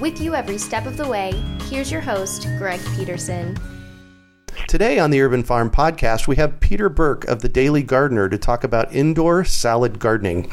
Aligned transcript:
With 0.00 0.20
you 0.20 0.36
every 0.36 0.58
step 0.58 0.86
of 0.86 0.96
the 0.96 1.08
way, 1.08 1.32
here's 1.64 1.90
your 1.90 2.00
host, 2.00 2.46
Greg 2.56 2.78
Peterson. 2.94 3.58
Today 4.68 5.00
on 5.00 5.10
the 5.10 5.20
Urban 5.20 5.42
Farm 5.42 5.72
Podcast, 5.72 6.28
we 6.28 6.36
have 6.36 6.60
Peter 6.60 6.88
Burke 6.88 7.24
of 7.24 7.42
the 7.42 7.48
Daily 7.48 7.82
Gardener 7.82 8.28
to 8.28 8.38
talk 8.38 8.62
about 8.62 8.94
indoor 8.94 9.44
salad 9.44 9.98
gardening. 9.98 10.52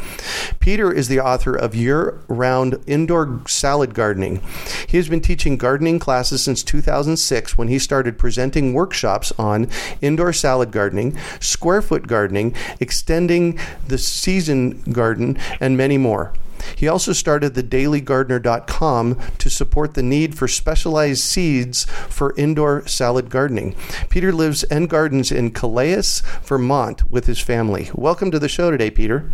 Peter 0.59 0.91
is 0.91 1.09
the 1.09 1.19
author 1.19 1.55
of 1.55 1.75
Year 1.75 2.19
Round 2.27 2.83
Indoor 2.87 3.41
Salad 3.47 3.93
Gardening. 3.93 4.41
He 4.87 4.97
has 4.97 5.09
been 5.09 5.21
teaching 5.21 5.57
gardening 5.57 5.99
classes 5.99 6.43
since 6.43 6.63
2006 6.63 7.55
when 7.55 7.67
he 7.67 7.77
started 7.77 8.17
presenting 8.17 8.73
workshops 8.73 9.31
on 9.37 9.69
indoor 10.01 10.33
salad 10.33 10.71
gardening, 10.71 11.19
square 11.39 11.83
foot 11.83 12.07
gardening, 12.07 12.55
extending 12.79 13.59
the 13.87 13.99
season 13.99 14.81
garden, 14.91 15.37
and 15.59 15.77
many 15.77 15.99
more. 15.99 16.33
He 16.75 16.87
also 16.87 17.13
started 17.13 17.53
the 17.53 17.63
dailygardener.com 17.63 19.19
to 19.37 19.49
support 19.49 19.93
the 19.93 20.03
need 20.03 20.37
for 20.37 20.47
specialized 20.47 21.21
seeds 21.21 21.85
for 22.09 22.33
indoor 22.37 22.87
salad 22.87 23.29
gardening. 23.29 23.75
Peter 24.09 24.31
lives 24.31 24.63
and 24.65 24.89
gardens 24.89 25.31
in 25.31 25.51
Calais, 25.51 26.21
Vermont 26.43 27.09
with 27.09 27.25
his 27.25 27.39
family. 27.39 27.89
Welcome 27.93 28.31
to 28.31 28.39
the 28.39 28.49
show 28.49 28.71
today, 28.71 28.91
Peter. 28.91 29.31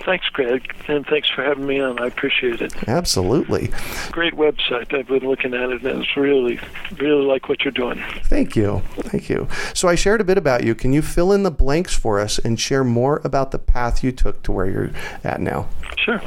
Thanks, 0.00 0.28
Greg, 0.28 0.74
and 0.86 1.06
thanks 1.06 1.28
for 1.30 1.42
having 1.42 1.66
me 1.66 1.80
on. 1.80 1.98
I 1.98 2.06
appreciate 2.06 2.60
it. 2.60 2.88
Absolutely. 2.88 3.70
Great 4.10 4.34
website. 4.34 4.92
I've 4.92 5.06
been 5.06 5.26
looking 5.26 5.54
at 5.54 5.70
it, 5.70 5.82
and 5.82 6.02
it's 6.02 6.16
really, 6.16 6.60
really 6.98 7.24
like 7.24 7.48
what 7.48 7.64
you're 7.64 7.72
doing. 7.72 8.02
Thank 8.24 8.54
you. 8.54 8.82
Thank 8.96 9.30
you. 9.30 9.48
So 9.72 9.88
I 9.88 9.94
shared 9.94 10.20
a 10.20 10.24
bit 10.24 10.36
about 10.36 10.64
you. 10.64 10.74
Can 10.74 10.92
you 10.92 11.00
fill 11.00 11.32
in 11.32 11.42
the 11.42 11.50
blanks 11.50 11.94
for 11.96 12.20
us 12.20 12.38
and 12.38 12.60
share 12.60 12.84
more 12.84 13.20
about 13.24 13.50
the 13.50 13.58
path 13.58 14.04
you 14.04 14.12
took 14.12 14.42
to 14.42 14.52
where 14.52 14.66
you're 14.66 14.90
at 15.22 15.40
now? 15.40 15.68
Sure. 15.96 16.20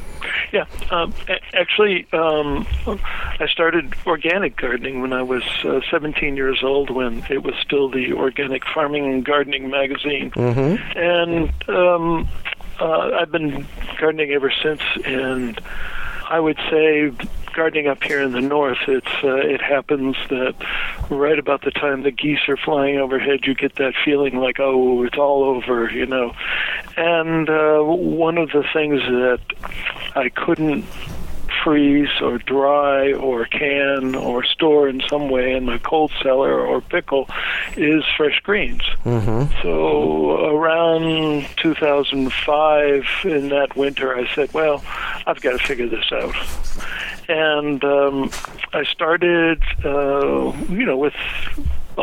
Yeah. 0.52 0.66
Um, 0.90 1.14
actually, 1.54 2.08
um, 2.14 2.66
I 2.88 3.48
started 3.48 3.94
organic 4.06 4.56
gardening 4.56 5.02
when 5.02 5.14
I 5.14 5.22
was 5.22 5.44
uh, 5.64 5.82
17 5.92 6.36
years 6.36 6.64
old, 6.64 6.90
when 6.90 7.24
it 7.30 7.44
was 7.44 7.56
still 7.62 7.90
the 7.90 8.14
Organic 8.14 8.64
Farming 8.66 9.06
and 9.06 9.26
Gardening 9.26 9.70
magazine. 9.70 10.32
Mm-hmm. 10.32 10.98
And 10.98 11.70
um, 11.70 12.28
uh, 12.80 13.12
I've 13.20 13.32
been 13.32 13.66
gardening 14.00 14.32
ever 14.32 14.52
since, 14.52 14.82
and 15.06 15.60
I 16.30 16.40
would 16.40 16.58
say 16.70 17.12
gardening 17.54 17.88
up 17.88 18.04
here 18.04 18.22
in 18.22 18.34
the 18.34 18.42
north, 18.42 18.78
it's 18.88 19.24
uh, 19.24 19.36
it 19.38 19.62
happens 19.62 20.16
that 20.30 20.56
right 21.10 21.40
about 21.40 21.64
the 21.64 21.72
time 21.72 22.04
the 22.04 22.12
geese 22.12 22.48
are 22.48 22.58
flying 22.58 22.98
overhead, 22.98 23.46
you 23.46 23.56
get 23.56 23.76
that 23.76 23.94
feeling 24.06 24.38
like 24.38 24.60
oh, 24.60 25.04
it's 25.04 25.18
all 25.18 25.44
over, 25.44 25.90
you 25.90 26.06
know. 26.06 26.34
And 26.96 27.50
uh, 27.50 27.80
one 27.82 28.38
of 28.38 28.52
the 28.52 28.64
things 28.74 29.02
that 29.02 29.40
I 30.16 30.30
couldn't 30.30 30.86
freeze 31.68 32.22
or 32.22 32.38
dry 32.38 33.12
or 33.12 33.44
can 33.44 34.16
or 34.16 34.42
store 34.46 34.88
in 34.88 35.02
some 35.10 35.28
way 35.28 35.52
in 35.52 35.66
my 35.66 35.78
cold 35.80 36.10
cellar 36.24 36.66
or 36.66 36.80
pickle 36.80 37.28
is 37.76 38.06
fresh 38.16 38.40
greens. 38.40 38.84
Mm-hmm. 39.04 39.52
So 39.62 40.46
around 40.46 41.46
2005 41.58 43.04
in 43.26 43.50
that 43.50 43.76
winter, 43.76 44.16
I 44.16 44.34
said, 44.34 44.54
well, 44.54 44.82
I've 45.26 45.42
got 45.42 45.60
to 45.60 45.68
figure 45.68 45.90
this 45.90 46.10
out. 46.14 46.36
And 47.28 47.84
um, 47.84 48.32
I 48.72 48.86
started, 48.86 49.62
uh, 49.84 50.54
you 50.70 50.86
know, 50.86 50.96
with 50.96 51.16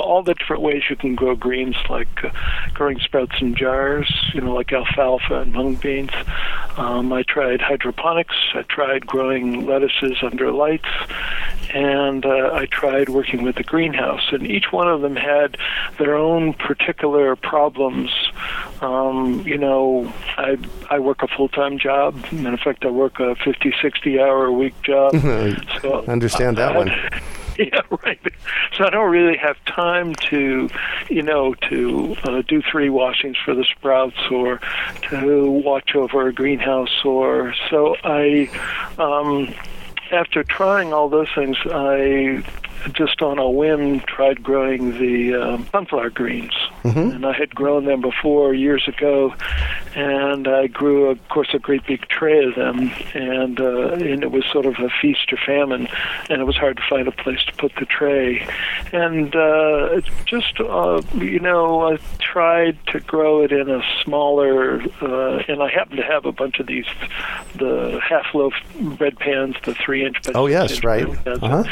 all 0.00 0.22
the 0.22 0.34
different 0.34 0.62
ways 0.62 0.82
you 0.91 0.97
can 0.97 1.15
grow 1.15 1.34
greens, 1.34 1.77
like 1.88 2.25
uh, 2.25 2.31
growing 2.72 2.99
sprouts 3.00 3.34
in 3.41 3.55
jars, 3.55 4.12
you 4.34 4.41
know, 4.41 4.55
like 4.55 4.72
alfalfa 4.72 5.41
and 5.41 5.53
mung 5.53 5.75
beans. 5.77 6.10
Um, 6.77 7.12
I 7.12 7.22
tried 7.22 7.60
hydroponics. 7.60 8.34
I 8.54 8.62
tried 8.62 9.06
growing 9.06 9.66
lettuces 9.66 10.19
under 10.22 10.50
lights, 10.53 10.88
and 11.75 12.25
uh, 12.25 12.51
I 12.53 12.67
tried 12.67 13.09
working 13.09 13.43
with 13.43 13.57
the 13.57 13.65
greenhouse. 13.65 14.33
And 14.33 14.47
each 14.47 14.71
one 14.71 14.89
of 14.89 15.01
them 15.01 15.17
had 15.17 15.57
their 15.99 16.17
own 16.17 16.55
particular 16.55 17.35
problems. 17.35 18.11
Um, 18.81 19.43
you 19.45 19.59
know, 19.59 20.13
I 20.39 20.57
I 20.89 21.01
work 21.01 21.23
a 21.23 21.29
full 21.29 21.49
time 21.49 21.79
job. 21.79 22.25
In 22.31 22.57
fact, 22.59 22.84
I 22.84 22.91
work 22.91 23.19
a 23.19 23.34
50, 23.34 23.75
60 23.83 24.21
hour 24.21 24.47
a 24.47 24.53
week 24.53 24.81
job. 24.83 25.15
so 25.83 26.05
understand 26.07 26.59
that 26.59 26.77
one. 26.77 26.89
yeah, 27.59 27.81
right. 27.91 28.21
So 28.77 28.84
I 28.84 28.91
don't 28.91 29.11
really 29.11 29.37
have 29.37 29.57
time 29.65 30.15
to, 30.31 30.69
you 31.11 31.23
know, 31.23 31.55
to 31.71 32.17
uh, 32.23 32.43
do 32.43 32.63
three 32.63 32.89
washings 32.89 33.37
for 33.45 33.55
the 33.55 33.65
sprouts 33.65 34.19
or 34.31 34.61
to 35.11 35.51
watch 35.51 35.97
over 35.97 36.29
a 36.29 36.33
greenhouse 36.33 37.05
or 37.05 37.53
so 37.69 37.97
I. 38.05 38.49
Um, 38.97 39.53
after 40.10 40.44
trying 40.44 40.92
all 40.92 41.09
those 41.09 41.28
things, 41.34 41.56
I 41.66 42.42
just 42.93 43.23
on 43.23 43.39
a 43.39 43.49
whim 43.49 44.01
tried 44.01 44.43
growing 44.43 44.99
the 44.99 45.35
um, 45.35 45.67
sunflower 45.73 46.11
greens, 46.11 46.53
mm-hmm. 46.83 46.99
and 46.99 47.27
I 47.27 47.33
had 47.33 47.55
grown 47.55 47.85
them 47.85 48.01
before 48.01 48.55
years 48.55 48.87
ago, 48.87 49.35
and 49.95 50.47
I 50.47 50.67
grew, 50.67 51.11
of 51.11 51.29
course, 51.29 51.49
a 51.55 51.59
great 51.59 51.87
big 51.87 52.07
tray 52.09 52.45
of 52.45 52.55
them, 52.55 52.91
and 53.15 53.61
uh, 53.61 53.93
and 53.93 54.23
it 54.23 54.31
was 54.31 54.45
sort 54.53 54.67
of 54.67 54.75
a 54.79 54.91
feast 55.01 55.33
or 55.33 55.39
famine, 55.39 55.89
and 56.29 56.41
it 56.41 56.45
was 56.45 56.57
hard 56.57 56.77
to 56.77 56.83
find 56.89 57.09
a 57.09 57.13
place 57.13 57.43
to 57.45 57.53
put 57.55 57.73
the 57.77 57.87
tray, 57.87 58.47
and 58.93 59.34
uh, 59.34 60.01
just 60.27 60.61
uh, 60.61 61.01
you 61.15 61.41
know 61.41 61.93
I 61.93 61.99
tried 62.21 62.79
to 62.89 63.01
grow 63.01 63.43
it 63.43 63.53
in 63.53 63.71
a 63.71 63.83
smaller, 64.03 64.83
uh, 65.01 65.43
and 65.49 65.63
I 65.63 65.69
happened 65.69 65.99
to 65.99 66.05
have 66.05 66.27
a 66.27 66.33
bunch 66.33 66.61
of 66.61 66.67
these, 66.67 66.87
the 67.55 68.01
half 68.07 68.34
loaf 68.34 68.55
bread 68.81 69.19
pans, 69.19 69.57
the 69.65 69.75
three 69.75 70.05
inch. 70.05 70.19
Oh 70.34 70.47
yes, 70.47 70.84
right. 70.84 71.07
Uh-huh 71.27 71.65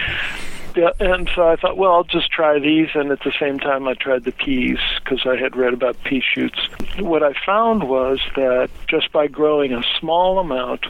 and 0.76 1.30
so 1.34 1.48
I 1.48 1.56
thought, 1.56 1.76
well, 1.76 1.92
I'll 1.92 2.04
just 2.04 2.30
try 2.30 2.58
these. 2.58 2.88
And 2.94 3.10
at 3.10 3.20
the 3.20 3.32
same 3.38 3.58
time, 3.58 3.86
I 3.88 3.94
tried 3.94 4.24
the 4.24 4.32
peas 4.32 4.78
because 5.02 5.26
I 5.26 5.36
had 5.36 5.56
read 5.56 5.72
about 5.72 6.02
pea 6.04 6.22
shoots. 6.22 6.58
What 6.98 7.22
I 7.22 7.32
found 7.44 7.88
was 7.88 8.20
that 8.36 8.70
just 8.88 9.12
by 9.12 9.26
growing 9.26 9.72
a 9.72 9.82
small 9.98 10.38
amount 10.38 10.86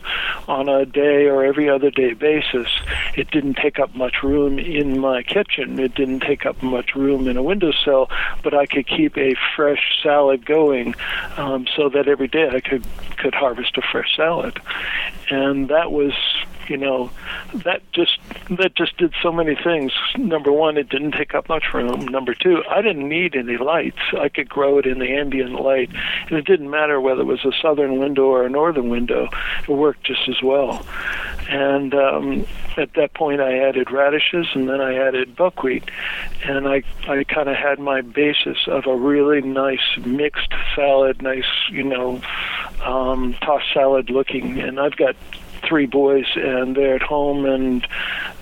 on 0.49 0.69
a 0.69 0.85
day 0.85 1.27
or 1.27 1.45
every 1.45 1.69
other 1.69 1.91
day 1.91 2.13
basis, 2.15 2.69
it 3.17 3.31
didn't 3.31 3.55
take 3.55 3.79
up 3.79 3.95
much 3.95 4.23
room 4.23 4.59
in 4.59 4.99
my 4.99 5.23
kitchen. 5.23 5.79
It 5.79 5.95
didn't 5.95 6.21
take 6.21 6.47
up 6.47 6.63
much 6.63 6.95
room 6.95 7.29
in 7.29 7.37
a 7.37 7.43
windowsill, 7.43 8.11
but 8.43 8.55
I 8.55 8.67
could 8.67 8.87
keep 8.87 9.17
a 9.17 9.35
fresh 9.57 10.01
salad 10.03 10.47
going 10.47 10.95
um, 11.37 11.67
so 11.77 11.89
that 11.89 12.09
every 12.09 12.29
day 12.29 12.49
I 12.49 12.61
could 12.61 12.85
could 13.19 13.35
harvest 13.35 13.77
a 13.77 13.83
fresh 13.83 14.17
salad. 14.17 14.61
And 15.31 15.69
that 15.69 15.93
was 15.93 16.13
you 16.69 16.77
know 16.77 17.11
that 17.55 17.83
just 17.93 18.19
that 18.51 18.75
just 18.75 18.97
did 18.97 19.13
so 19.23 19.33
many 19.33 19.55
things. 19.55 19.93
Number 20.17 20.51
one 20.51 20.77
it 20.77 20.89
didn't 20.89 21.13
take 21.13 21.35
up 21.35 21.49
much 21.49 21.75
room. 21.75 22.07
Number 22.07 22.35
two 22.35 22.63
i 22.71 22.81
didn't 22.81 23.09
need 23.09 23.37
any 23.37 23.57
lights. 23.57 23.99
I 24.19 24.29
could 24.29 24.49
grow 24.49 24.79
it 24.79 24.87
in 24.87 24.99
the 24.99 25.13
ambient 25.17 25.53
light. 25.53 25.91
And 26.29 26.39
it 26.39 26.45
didn't 26.45 26.71
matter 26.71 27.01
whether 27.01 27.23
it 27.23 27.27
was 27.27 27.45
a 27.45 27.53
southern 27.61 27.99
window 27.99 28.25
or 28.25 28.47
a 28.47 28.51
northern 28.51 28.89
window. 28.89 29.29
It 29.69 29.73
worked 29.73 30.05
just 30.05 30.29
as 30.29 30.43
well. 30.43 30.85
And 31.49 31.95
um 31.95 32.47
at 32.79 32.95
that 32.95 33.13
point 33.13 33.41
i 33.43 33.59
added 33.59 33.91
radishes 33.91 34.47
and 34.55 34.69
then 34.69 34.81
i 34.81 34.95
added 34.95 35.37
buckwheat. 35.37 35.85
And 36.45 36.67
i 36.67 36.83
i 37.09 37.25
kind 37.25 37.49
of 37.49 37.57
had 37.57 37.79
my 37.79 38.01
basis 38.01 38.59
of 38.67 38.87
a 38.87 38.97
really 38.97 39.43
nice 39.43 39.99
mixed 40.05 40.53
salad 40.75 41.23
nice 41.23 41.45
you 41.71 41.85
know 41.85 42.21
um 42.83 43.35
tossed 43.43 43.73
salad 43.75 44.11
looking. 44.11 44.61
And 44.61 44.81
i've 44.81 44.97
got 44.97 45.17
three 45.67 45.87
boys 45.87 46.27
and 46.35 46.77
they're 46.77 46.97
at 46.97 47.03
home 47.03 47.45
and 47.45 47.87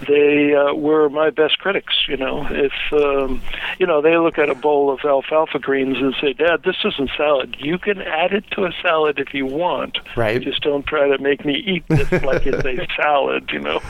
they 0.06 0.54
uh, 0.54 0.74
were 0.74 1.08
my 1.08 1.30
best 1.30 1.58
critics. 1.58 1.94
You 2.08 2.16
know, 2.16 2.46
if 2.50 2.72
um, 2.92 3.42
you 3.78 3.86
know 3.86 4.00
they 4.00 4.16
look 4.16 4.38
at 4.38 4.48
a 4.48 4.54
bowl 4.54 4.90
of 4.90 5.00
alfalfa 5.04 5.58
greens 5.58 5.98
and 5.98 6.14
say, 6.20 6.32
"Dad, 6.32 6.62
this 6.64 6.76
isn't 6.84 7.10
salad. 7.16 7.56
You 7.58 7.78
can 7.78 8.00
add 8.00 8.32
it 8.32 8.44
to 8.52 8.64
a 8.64 8.72
salad 8.82 9.18
if 9.18 9.34
you 9.34 9.46
want. 9.46 9.98
Right. 10.16 10.40
Just 10.40 10.62
don't 10.62 10.86
try 10.86 11.08
to 11.08 11.18
make 11.18 11.44
me 11.44 11.54
eat 11.54 11.84
this 11.88 12.10
like 12.24 12.46
it's 12.46 12.64
a 12.64 12.86
salad." 12.96 13.50
You 13.52 13.60
know. 13.60 13.80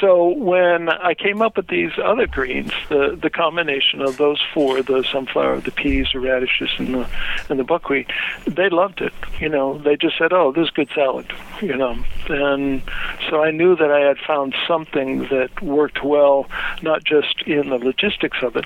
So 0.00 0.28
when 0.28 0.88
I 0.88 1.14
came 1.14 1.42
up 1.42 1.56
with 1.56 1.68
these 1.68 1.92
other 2.02 2.26
greens, 2.26 2.72
the 2.88 3.18
the 3.20 3.30
combination 3.30 4.02
of 4.02 4.16
those 4.16 4.40
four, 4.54 4.82
the 4.82 5.04
sunflower, 5.10 5.60
the 5.60 5.72
peas, 5.72 6.08
the 6.12 6.20
radishes, 6.20 6.70
and 6.78 6.94
the 6.94 7.08
and 7.48 7.58
the 7.58 7.64
buckwheat, 7.64 8.08
they 8.46 8.68
loved 8.68 9.00
it. 9.00 9.12
You 9.40 9.48
know, 9.48 9.78
they 9.78 9.96
just 9.96 10.16
said, 10.18 10.32
"Oh, 10.32 10.52
this 10.52 10.64
is 10.66 10.70
good 10.70 10.90
salad." 10.94 11.32
You 11.60 11.76
know, 11.76 11.96
and 12.28 12.82
so 13.28 13.42
I 13.42 13.50
knew 13.50 13.76
that 13.76 13.90
I 13.90 14.00
had 14.00 14.18
found 14.18 14.54
something 14.66 15.20
that 15.28 15.39
worked 15.62 16.04
well, 16.04 16.46
not 16.82 17.04
just 17.04 17.42
in 17.46 17.70
the 17.70 17.78
logistics 17.78 18.38
of 18.42 18.56
it, 18.56 18.64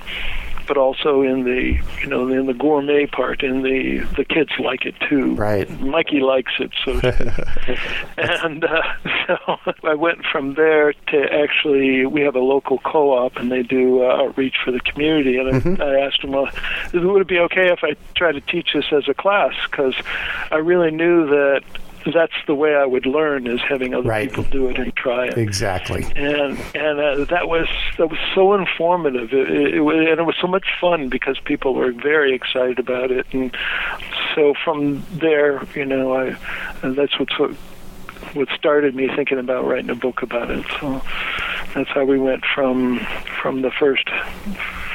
but 0.66 0.76
also 0.76 1.22
in 1.22 1.44
the 1.44 1.78
you 2.00 2.06
know 2.06 2.28
in 2.28 2.46
the 2.46 2.54
gourmet 2.54 3.06
part. 3.06 3.42
And 3.42 3.64
the 3.64 3.98
the 4.16 4.24
kids 4.24 4.50
like 4.58 4.86
it 4.86 4.94
too. 5.08 5.34
Right. 5.34 5.68
Mikey 5.80 6.20
likes 6.20 6.52
it 6.58 6.70
so. 6.84 6.92
and 8.16 8.64
uh, 8.64 8.82
so 9.26 9.36
I 9.84 9.94
went 9.94 10.24
from 10.30 10.54
there 10.54 10.92
to 10.92 11.32
actually 11.32 12.06
we 12.06 12.22
have 12.22 12.34
a 12.34 12.40
local 12.40 12.78
co-op 12.78 13.36
and 13.36 13.50
they 13.50 13.62
do 13.62 14.02
uh, 14.02 14.16
outreach 14.16 14.56
for 14.64 14.70
the 14.70 14.80
community. 14.80 15.38
And 15.38 15.54
Mm-hmm. 15.54 15.80
I, 15.80 15.86
I 15.86 16.00
asked 16.06 16.22
them, 16.22 16.32
well, 16.32 16.48
would 16.92 17.20
it 17.20 17.28
be 17.28 17.38
okay 17.38 17.72
if 17.72 17.80
I 17.82 17.94
try 18.16 18.32
to 18.32 18.40
teach 18.40 18.72
this 18.74 18.86
as 18.92 19.08
a 19.08 19.14
class? 19.14 19.52
Because 19.70 19.94
I 20.50 20.56
really 20.56 20.90
knew 20.90 21.26
that 21.26 21.62
that's 22.12 22.32
the 22.46 22.54
way 22.54 22.74
I 22.74 22.84
would 22.84 23.06
learn 23.06 23.46
is 23.46 23.60
having 23.60 23.94
other 23.94 24.08
Right. 24.08 24.28
people 24.28 24.44
do 24.44 24.68
it 24.68 24.78
and 24.78 24.94
try 24.96 25.26
it 25.28 25.38
Exactly. 25.38 26.04
and 26.16 26.58
and 26.74 27.00
uh, 27.00 27.24
that 27.26 27.48
was 27.48 27.68
that 27.98 28.08
was 28.10 28.18
so 28.34 28.54
informative 28.54 29.32
it, 29.32 29.50
it, 29.50 29.74
it, 29.76 29.80
was- 29.80 29.96
and 29.96 30.18
it 30.20 30.24
was 30.26 30.36
so 30.40 30.46
much 30.46 30.66
fun 30.80 31.08
because 31.08 31.38
people 31.40 31.74
were 31.74 31.92
very 31.92 32.34
excited 32.34 32.78
about 32.78 33.10
it 33.10 33.26
and 33.32 33.56
so 34.34 34.54
from 34.64 35.04
there 35.12 35.62
you 35.74 35.84
know 35.84 36.12
I 36.14 36.36
and 36.82 36.96
that's 36.96 37.18
what 37.18 37.30
sort- 37.36 37.56
what 38.34 38.48
started 38.56 38.94
me 38.94 39.08
thinking 39.14 39.38
about 39.38 39.66
writing 39.66 39.90
a 39.90 39.94
book 39.94 40.22
about 40.22 40.50
it 40.50 40.64
so 40.80 41.02
that's 41.74 41.90
how 41.90 42.04
we 42.04 42.18
went 42.18 42.44
from 42.54 42.98
from 43.40 43.62
the 43.62 43.70
first 43.70 44.08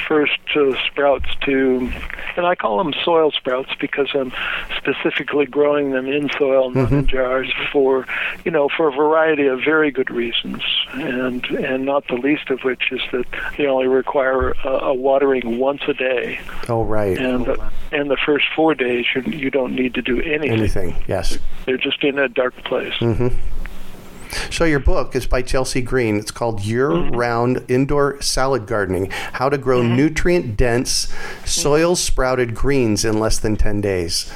first 0.09 0.39
uh, 0.55 0.73
sprouts 0.87 1.27
to 1.45 1.89
and 2.35 2.45
I 2.45 2.55
call 2.55 2.79
them 2.83 2.93
soil 3.05 3.31
sprouts 3.31 3.69
because 3.79 4.09
I'm 4.15 4.31
specifically 4.75 5.45
growing 5.45 5.91
them 5.91 6.07
in 6.07 6.29
soil 6.35 6.71
not 6.71 6.91
in 6.91 7.05
jars 7.05 7.53
for 7.71 8.07
you 8.43 8.49
know 8.49 8.69
for 8.75 8.87
a 8.87 8.91
variety 8.91 9.45
of 9.45 9.59
very 9.63 9.91
good 9.91 10.09
reasons 10.09 10.63
and 10.93 11.45
and 11.45 11.85
not 11.85 12.07
the 12.07 12.15
least 12.15 12.49
of 12.49 12.61
which 12.63 12.91
is 12.91 13.01
that 13.11 13.25
they 13.57 13.67
only 13.67 13.87
require 13.87 14.49
a, 14.63 14.67
a 14.67 14.93
watering 14.95 15.59
once 15.59 15.81
a 15.87 15.93
day 15.93 16.39
Oh, 16.67 16.83
right. 16.83 17.15
and 17.17 17.45
the, 17.45 17.71
and 17.91 18.09
the 18.09 18.17
first 18.25 18.45
4 18.55 18.73
days 18.73 19.05
you 19.15 19.21
you 19.31 19.51
don't 19.51 19.75
need 19.75 19.93
to 19.93 20.01
do 20.01 20.19
anything, 20.21 20.51
Anything. 20.59 20.95
Yes. 21.07 21.37
they're 21.65 21.77
just 21.77 22.03
in 22.03 22.17
a 22.17 22.27
dark 22.27 22.55
place 22.63 22.93
So 24.49 24.65
your 24.65 24.79
book 24.79 25.15
is 25.15 25.25
by 25.25 25.41
Chelsea 25.41 25.81
Green. 25.81 26.17
It's 26.17 26.31
called 26.31 26.61
Year-Round 26.61 27.57
mm-hmm. 27.57 27.71
Indoor 27.71 28.21
Salad 28.21 28.67
Gardening: 28.67 29.09
How 29.11 29.49
to 29.49 29.57
Grow 29.57 29.81
mm-hmm. 29.81 29.95
Nutrient-Dense, 29.95 31.13
Soil-Sprouted 31.45 32.53
Greens 32.55 33.05
in 33.05 33.19
Less 33.19 33.39
Than 33.39 33.55
10 33.55 33.81
Days. 33.81 34.31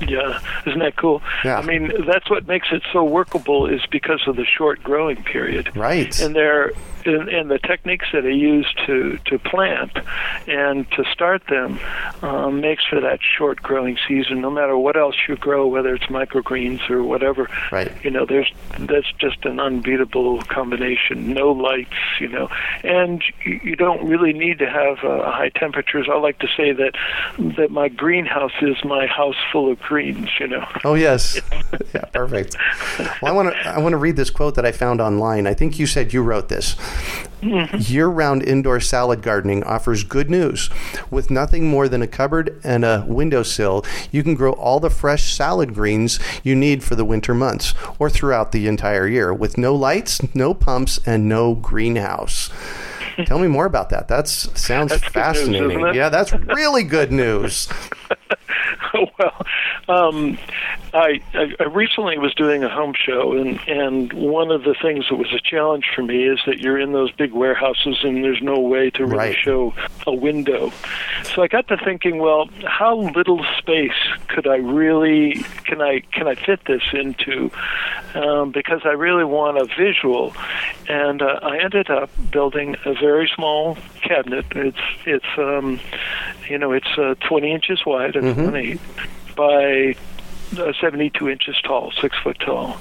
Yeah, 0.00 0.40
isn't 0.66 0.80
that 0.80 0.96
cool? 0.96 1.22
Yeah. 1.44 1.58
I 1.58 1.62
mean, 1.62 1.90
that's 2.06 2.28
what 2.28 2.46
makes 2.46 2.68
it 2.70 2.82
so 2.92 3.02
workable 3.02 3.66
is 3.66 3.80
because 3.90 4.22
of 4.26 4.36
the 4.36 4.44
short 4.44 4.82
growing 4.82 5.22
period. 5.22 5.74
Right. 5.74 6.20
And 6.20 6.36
there, 6.36 6.72
and, 7.06 7.28
and 7.28 7.50
the 7.50 7.58
techniques 7.58 8.06
that 8.12 8.24
I 8.24 8.28
use 8.30 8.66
to 8.86 9.18
to 9.26 9.38
plant 9.38 9.92
and 10.46 10.90
to 10.92 11.04
start 11.12 11.42
them 11.48 11.78
um, 12.22 12.60
makes 12.60 12.84
for 12.86 13.00
that 13.00 13.20
short 13.22 13.62
growing 13.62 13.96
season. 14.08 14.40
No 14.40 14.50
matter 14.50 14.76
what 14.76 14.96
else 14.96 15.16
you 15.28 15.36
grow, 15.36 15.66
whether 15.66 15.94
it's 15.94 16.04
microgreens 16.06 16.88
or 16.90 17.02
whatever, 17.02 17.48
Right. 17.72 17.92
you 18.04 18.10
know, 18.10 18.26
there's 18.26 18.52
that's 18.78 19.10
just 19.18 19.44
an 19.44 19.58
unbeatable 19.60 20.42
combination. 20.42 21.32
No 21.32 21.52
lights, 21.52 21.94
you 22.20 22.28
know, 22.28 22.48
and 22.82 23.22
you, 23.44 23.60
you 23.62 23.76
don't 23.76 24.06
really 24.06 24.32
need 24.32 24.58
to 24.58 24.68
have 24.68 24.98
uh, 25.04 25.30
high 25.30 25.50
temperatures. 25.50 26.08
I 26.10 26.16
like 26.18 26.38
to 26.40 26.48
say 26.56 26.72
that 26.72 26.92
that 27.56 27.70
my 27.70 27.88
greenhouse 27.88 28.52
is 28.62 28.76
my 28.84 29.06
house 29.06 29.36
full 29.52 29.70
of 29.70 29.78
greens. 29.80 30.28
You 30.40 30.48
know. 30.48 30.66
Oh 30.84 30.94
yes, 30.94 31.40
yeah, 31.94 32.04
perfect. 32.12 32.56
Well, 32.98 33.32
I 33.32 33.32
want 33.32 33.52
to 33.52 33.68
I 33.68 33.78
want 33.78 33.92
to 33.92 33.96
read 33.98 34.16
this 34.16 34.30
quote 34.30 34.54
that 34.56 34.64
I 34.66 34.72
found 34.72 35.00
online. 35.00 35.46
I 35.46 35.54
think 35.54 35.78
you 35.78 35.86
said 35.86 36.12
you 36.12 36.22
wrote 36.22 36.48
this. 36.48 36.76
Year-round 37.42 38.42
indoor 38.42 38.80
salad 38.80 39.22
gardening 39.22 39.62
offers 39.64 40.02
good 40.02 40.30
news. 40.30 40.70
With 41.10 41.30
nothing 41.30 41.68
more 41.68 41.88
than 41.88 42.02
a 42.02 42.06
cupboard 42.06 42.60
and 42.64 42.84
a 42.84 43.04
windowsill, 43.06 43.84
you 44.10 44.22
can 44.22 44.34
grow 44.34 44.52
all 44.52 44.80
the 44.80 44.90
fresh 44.90 45.32
salad 45.32 45.74
greens 45.74 46.18
you 46.42 46.56
need 46.56 46.82
for 46.82 46.94
the 46.94 47.04
winter 47.04 47.34
months 47.34 47.74
or 47.98 48.10
throughout 48.10 48.52
the 48.52 48.66
entire 48.66 49.06
year 49.06 49.32
with 49.32 49.58
no 49.58 49.74
lights, 49.74 50.34
no 50.34 50.54
pumps, 50.54 50.98
and 51.06 51.28
no 51.28 51.54
greenhouse. 51.54 52.50
Tell 53.26 53.38
me 53.38 53.48
more 53.48 53.66
about 53.66 53.90
that. 53.90 54.08
That 54.08 54.28
sounds 54.28 54.90
That's 54.90 55.02
good 55.02 55.02
news, 55.02 55.12
fascinating. 55.12 55.94
Yeah, 55.94 56.08
that's 56.08 56.32
really 56.32 56.82
good 56.82 57.12
news. 57.12 57.68
well, 59.18 59.46
um, 59.88 60.38
I, 60.96 61.20
I 61.34 61.64
recently 61.64 62.16
was 62.18 62.32
doing 62.34 62.64
a 62.64 62.68
home 62.68 62.94
show, 62.96 63.32
and 63.32 63.60
and 63.68 64.12
one 64.12 64.50
of 64.50 64.62
the 64.64 64.74
things 64.80 65.04
that 65.10 65.16
was 65.16 65.32
a 65.34 65.40
challenge 65.40 65.84
for 65.94 66.02
me 66.02 66.24
is 66.26 66.40
that 66.46 66.58
you're 66.60 66.78
in 66.80 66.92
those 66.92 67.12
big 67.12 67.32
warehouses, 67.32 67.98
and 68.02 68.24
there's 68.24 68.40
no 68.42 68.58
way 68.58 68.90
to 68.90 69.04
really 69.04 69.16
Right. 69.16 69.36
show 69.36 69.74
a 70.06 70.14
window. 70.14 70.72
So 71.34 71.42
I 71.42 71.48
got 71.48 71.68
to 71.68 71.76
thinking, 71.76 72.18
well, 72.18 72.48
how 72.64 72.96
little 72.96 73.44
space 73.58 73.92
could 74.28 74.46
I 74.46 74.56
really 74.56 75.44
can 75.64 75.82
I 75.82 76.00
can 76.12 76.28
I 76.28 76.34
fit 76.34 76.64
this 76.66 76.82
into? 76.92 77.50
Um, 78.14 78.50
because 78.50 78.80
I 78.84 78.92
really 78.92 79.24
want 79.24 79.58
a 79.58 79.66
visual, 79.76 80.34
and 80.88 81.20
uh, 81.20 81.40
I 81.42 81.58
ended 81.58 81.90
up 81.90 82.08
building 82.30 82.76
a 82.86 82.94
very 82.94 83.30
small 83.34 83.76
cabinet. 84.02 84.46
It's 84.52 84.78
it's 85.04 85.26
um, 85.36 85.78
you 86.48 86.56
know 86.58 86.72
it's 86.72 86.96
uh, 86.96 87.14
20 87.28 87.52
inches 87.52 87.84
wide 87.84 88.16
and 88.16 88.34
20 88.34 88.78
by 89.36 89.94
uh, 90.58 90.72
72 90.80 91.28
inches 91.28 91.56
tall, 91.62 91.92
six 92.00 92.16
foot 92.22 92.38
tall. 92.38 92.76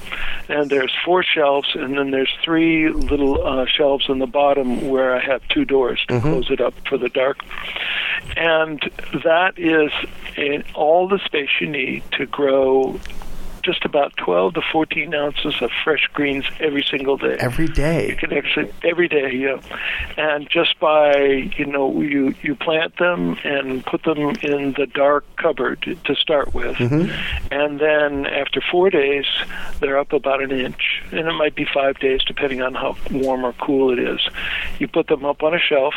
And 0.49 0.69
there's 0.69 0.93
four 1.03 1.23
shelves, 1.23 1.69
and 1.75 1.97
then 1.97 2.11
there's 2.11 2.33
three 2.43 2.89
little 2.89 3.45
uh, 3.45 3.65
shelves 3.65 4.05
in 4.09 4.19
the 4.19 4.27
bottom 4.27 4.89
where 4.89 5.15
I 5.15 5.19
have 5.19 5.47
two 5.49 5.65
doors 5.65 6.03
to 6.07 6.19
close 6.21 6.51
it 6.51 6.61
up 6.61 6.73
for 6.87 6.97
the 6.97 7.09
dark. 7.09 7.39
And 8.37 8.81
that 9.23 9.57
is 9.57 9.91
in 10.37 10.63
all 10.73 11.07
the 11.07 11.19
space 11.19 11.49
you 11.59 11.67
need 11.67 12.03
to 12.13 12.25
grow 12.25 12.99
just 13.65 13.83
about 13.83 14.15
12 14.17 14.53
to 14.53 14.61
14 14.71 15.13
ounces 15.13 15.61
of 15.61 15.71
fresh 15.83 16.07
greens 16.13 16.45
every 16.59 16.83
single 16.83 17.17
day. 17.17 17.35
Every 17.39 17.67
day. 17.67 18.09
you 18.09 18.15
can 18.15 18.31
actually 18.33 18.71
every 18.83 19.07
day 19.07 19.31
yeah. 19.33 19.59
And 20.17 20.47
just 20.49 20.79
by 20.79 21.51
you 21.57 21.65
know 21.65 22.01
you 22.01 22.35
you 22.41 22.55
plant 22.55 22.97
them 22.97 23.37
and 23.43 23.83
put 23.85 24.03
them 24.03 24.19
in 24.19 24.73
the 24.73 24.87
dark 24.93 25.25
cupboard 25.37 25.99
to 26.03 26.15
start 26.15 26.53
with. 26.53 26.75
Mm-hmm. 26.77 27.09
And 27.51 27.79
then 27.79 28.25
after 28.27 28.61
four 28.71 28.89
days 28.89 29.25
they're 29.79 29.97
up 29.97 30.13
about 30.13 30.41
an 30.43 30.51
inch 30.51 30.94
and 31.11 31.27
it 31.27 31.33
might 31.33 31.55
be 31.55 31.65
five 31.65 31.99
days 31.99 32.23
depending 32.23 32.61
on 32.61 32.73
how 32.73 32.95
warm 33.11 33.45
or 33.45 33.53
cool 33.53 33.91
it 33.91 33.99
is. 33.99 34.19
You 34.79 34.87
put 34.87 35.07
them 35.07 35.25
up 35.25 35.43
on 35.43 35.53
a 35.53 35.59
shelf 35.59 35.93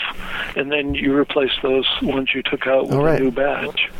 and 0.56 0.70
then 0.70 0.94
you 0.94 1.16
replace 1.16 1.52
those 1.62 1.86
ones 2.02 2.30
you 2.34 2.42
took 2.42 2.66
out 2.66 2.86
with 2.86 2.94
All 2.94 3.04
right. 3.04 3.20
a 3.20 3.24
new 3.24 3.30
batch. 3.30 3.90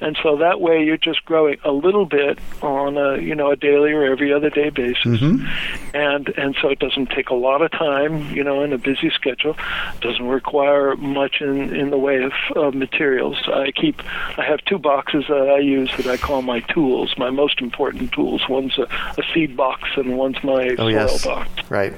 And 0.00 0.16
so 0.22 0.36
that 0.38 0.60
way 0.60 0.84
you're 0.84 0.96
just 0.96 1.24
growing 1.24 1.58
a 1.64 1.72
little 1.72 2.06
bit 2.06 2.38
on 2.62 2.96
a 2.96 3.20
you 3.20 3.34
know 3.34 3.50
a 3.50 3.56
daily 3.56 3.92
or 3.92 4.04
every 4.04 4.32
other 4.32 4.50
day 4.50 4.70
basis. 4.70 5.20
Mm-hmm. 5.20 5.96
And 5.96 6.28
and 6.36 6.56
so 6.60 6.68
it 6.68 6.78
doesn't 6.78 7.10
take 7.10 7.30
a 7.30 7.34
lot 7.34 7.62
of 7.62 7.70
time 7.70 8.34
you 8.34 8.44
know 8.44 8.62
in 8.62 8.72
a 8.72 8.78
busy 8.78 9.10
schedule. 9.10 9.56
It 9.94 10.00
doesn't 10.00 10.26
require 10.26 10.96
much 10.96 11.40
in 11.40 11.74
in 11.74 11.90
the 11.90 11.98
way 11.98 12.22
of, 12.22 12.32
of 12.56 12.74
materials. 12.74 13.36
I 13.48 13.72
keep 13.72 14.02
i 14.38 14.44
have 14.44 14.64
two 14.64 14.78
boxes 14.78 15.24
that 15.28 15.48
i 15.48 15.58
use 15.58 15.90
that 15.96 16.06
i 16.06 16.16
call 16.16 16.42
my 16.42 16.60
tools 16.60 17.14
my 17.18 17.30
most 17.30 17.60
important 17.60 18.12
tools. 18.12 18.48
One's 18.48 18.78
a, 18.78 18.82
a 19.18 19.22
seed 19.32 19.56
box 19.56 19.90
and 19.96 20.16
one's 20.16 20.42
my 20.42 20.67
Oh 20.78 20.88
yes. 20.88 21.24
box 21.24 21.48
Right. 21.70 21.94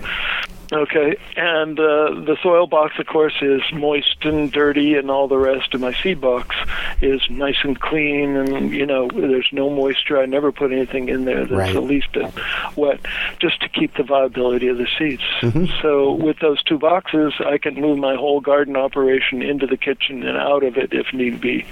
Okay, 0.72 1.16
and 1.36 1.78
uh, 1.80 2.14
the 2.14 2.36
soil 2.44 2.66
box, 2.68 2.94
of 3.00 3.06
course, 3.06 3.34
is 3.42 3.60
moist 3.72 4.16
and 4.24 4.52
dirty, 4.52 4.94
and 4.94 5.10
all 5.10 5.26
the 5.26 5.36
rest 5.36 5.74
of 5.74 5.80
my 5.80 5.92
seed 5.92 6.20
box 6.20 6.54
is 7.02 7.20
nice 7.28 7.56
and 7.64 7.78
clean, 7.80 8.36
and 8.36 8.72
you 8.72 8.86
know, 8.86 9.08
there's 9.12 9.48
no 9.52 9.68
moisture. 9.68 10.20
I 10.20 10.26
never 10.26 10.52
put 10.52 10.70
anything 10.70 11.08
in 11.08 11.24
there 11.24 11.40
that's 11.40 11.50
Right. 11.50 11.74
at 11.74 11.82
least 11.82 12.12
bit 12.12 12.32
wet, 12.76 13.00
just 13.40 13.60
to 13.62 13.68
keep 13.68 13.96
the 13.96 14.04
viability 14.04 14.68
of 14.68 14.78
the 14.78 14.86
seeds. 14.96 15.22
Mm-hmm. 15.40 15.66
So 15.82 16.12
with 16.12 16.38
those 16.38 16.62
two 16.62 16.78
boxes, 16.78 17.34
I 17.44 17.58
can 17.58 17.74
move 17.74 17.98
my 17.98 18.14
whole 18.14 18.40
garden 18.40 18.76
operation 18.76 19.42
into 19.42 19.66
the 19.66 19.76
kitchen 19.76 20.22
and 20.22 20.36
out 20.38 20.62
of 20.62 20.76
it 20.76 20.92
if 20.92 21.12
need 21.12 21.40
be. 21.40 21.66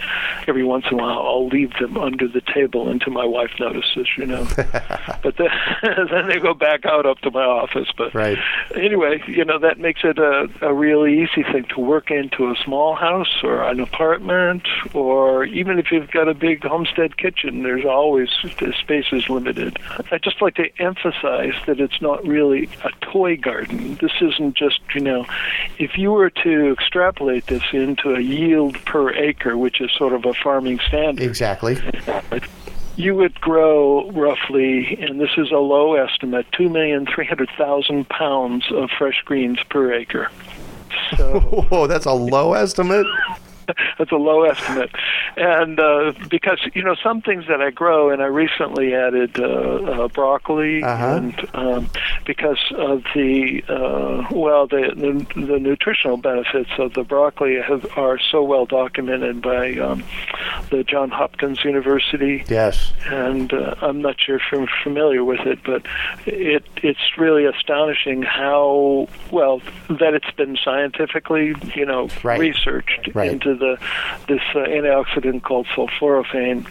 Every 0.49 0.65
once 0.65 0.87
in 0.91 0.99
a 0.99 1.03
while, 1.03 1.19
I'll 1.21 1.47
leave 1.49 1.73
them 1.79 1.97
under 1.97 2.27
the 2.27 2.41
table 2.41 2.89
until 2.89 3.13
my 3.13 3.25
wife 3.25 3.53
notices, 3.61 4.09
you 4.17 4.27
know. 4.27 4.45
but 5.23 5.37
then, 5.37 5.49
then 6.11 6.29
they 6.29 6.41
go 6.41 6.53
back 6.55 6.85
out 6.85 7.07
up 7.07 7.19
to 7.21 7.31
my 7.31 7.45
office. 7.45 7.89
But 7.97 8.15
Right. 8.15 8.39
you 8.75 8.88
anyway, 8.89 9.23
you 9.27 9.45
know 9.45 9.59
that 9.59 9.79
makes 9.79 10.01
it 10.03 10.19
a, 10.19 10.49
a 10.63 10.73
really 10.73 11.23
easy 11.23 11.43
thing 11.43 11.65
to 11.75 11.81
work 11.81 12.11
into 12.11 12.51
a 12.51 12.55
small 12.65 12.95
house 12.95 13.43
or 13.43 13.63
an 13.63 13.81
apartment, 13.81 14.67
or 14.95 15.45
even 15.45 15.79
if 15.79 15.93
you've 15.93 16.11
got 16.11 16.29
a 16.29 16.35
big 16.35 16.65
homestead 16.65 17.17
kitchen. 17.19 17.63
There's 17.63 17.85
always 17.85 18.31
the 18.59 18.73
space 18.81 19.07
is 19.13 19.29
limited. 19.29 19.79
I 20.11 20.19
just 20.19 20.41
like 20.41 20.55
to 20.55 20.69
emphasize 20.79 21.55
that 21.67 21.81
it's 21.81 22.01
not 22.01 22.27
really 22.27 22.69
a 22.83 22.91
toy 23.13 23.37
garden. 23.37 23.99
This 24.01 24.13
isn't 24.21 24.57
just 24.57 24.81
you 24.95 25.03
know, 25.03 25.27
if 25.79 25.99
you 25.99 26.13
were 26.13 26.31
to 26.31 26.73
extrapolate 26.73 27.47
this 27.47 27.65
into 27.73 28.15
a 28.15 28.21
yield 28.21 28.75
per 28.87 29.13
acre, 29.15 29.57
which 29.57 29.81
is 29.81 29.91
sort 29.97 30.15
of 30.15 30.25
a 30.25 30.33
farming 30.33 30.81
standard, 30.89 31.23
Exactly. 31.23 31.77
You 32.99 33.15
would 33.15 33.41
grow 33.41 34.11
roughly, 34.11 34.99
and 35.01 35.21
this 35.21 35.31
is 35.39 35.53
a 35.53 35.59
low 35.59 35.95
estimate, 35.95 36.47
two 36.53 36.69
million 36.69 37.07
three 37.07 37.27
hundred 37.27 37.49
thousand 37.57 38.09
pounds 38.09 38.67
of 38.73 38.91
fresh 38.91 39.23
greens 39.25 39.59
per 39.71 39.93
acre. 39.93 40.29
So 41.17 41.41
Whoa, 41.71 41.87
that's 41.87 42.07
a 42.07 42.13
low 42.13 42.55
estimate. 42.55 43.07
that's 43.99 44.13
a 44.13 44.17
low 44.17 44.43
estimate, 44.45 44.91
and 45.37 45.79
uh, 45.81 46.13
because 46.29 46.59
you 46.75 46.83
know 46.83 46.95
some 47.03 47.23
things 47.23 47.45
that 47.49 47.61
I 47.61 47.71
grow, 47.71 48.11
and 48.11 48.23
I 48.23 48.27
recently 48.27 48.95
added 48.95 49.39
uh, 49.39 49.45
uh, 49.45 50.09
broccoli, 50.09 50.83
Uh-huh. 50.83 51.05
and 51.17 51.49
um, 51.55 51.91
because 52.25 52.59
of 52.77 53.03
the 53.15 53.63
uh, 53.69 54.27
well, 54.31 54.67
the, 54.67 54.93
the 55.35 55.41
the 55.47 55.59
nutritional 55.59 56.17
benefits 56.17 56.71
of 56.79 56.95
the 56.95 57.03
broccoli 57.05 57.57
have, 57.61 57.87
are 57.97 58.19
so 58.19 58.43
well 58.43 58.67
documented 58.67 59.41
by 59.43 59.75
um, 59.77 60.03
the 60.71 60.85
John 60.85 61.11
Hopkins 61.11 61.65
University 61.65 62.45
Yes. 62.49 62.93
and 63.07 63.53
uh, 63.53 63.75
I'm 63.83 64.01
not 64.03 64.17
sure 64.21 64.37
if 64.37 64.43
you're 64.53 64.67
familiar 64.83 65.25
with 65.25 65.41
it, 65.41 65.59
but 65.65 65.83
it 66.27 66.65
it's 66.83 67.17
really 67.19 67.45
astonishing 67.45 68.23
how 68.23 69.09
well 69.31 69.61
that 69.89 70.15
it's 70.15 70.31
been 70.37 70.57
scientifically, 70.63 71.55
you 71.75 71.87
know, 71.87 72.09
Right. 72.23 72.39
researched 72.41 73.09
Right. 73.15 73.31
into 73.33 73.55
the 73.59 73.79
this 74.29 74.41
uh, 74.55 74.59
antioxidant 74.61 75.43
called 75.43 75.67
sulforaphane 75.77 76.67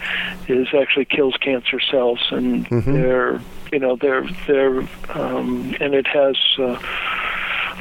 is 0.48 0.68
actually 0.74 1.04
kills 1.04 1.36
cancer 1.40 1.80
cells, 1.80 2.20
and 2.30 2.66
Mm-hmm. 2.68 2.92
they're 2.92 3.40
you 3.72 3.78
know 3.78 3.96
they're 3.96 4.26
they're 4.46 4.80
um, 5.10 5.74
and 5.80 5.94
it 5.94 6.06
has. 6.06 6.36
Uh, 6.58 6.78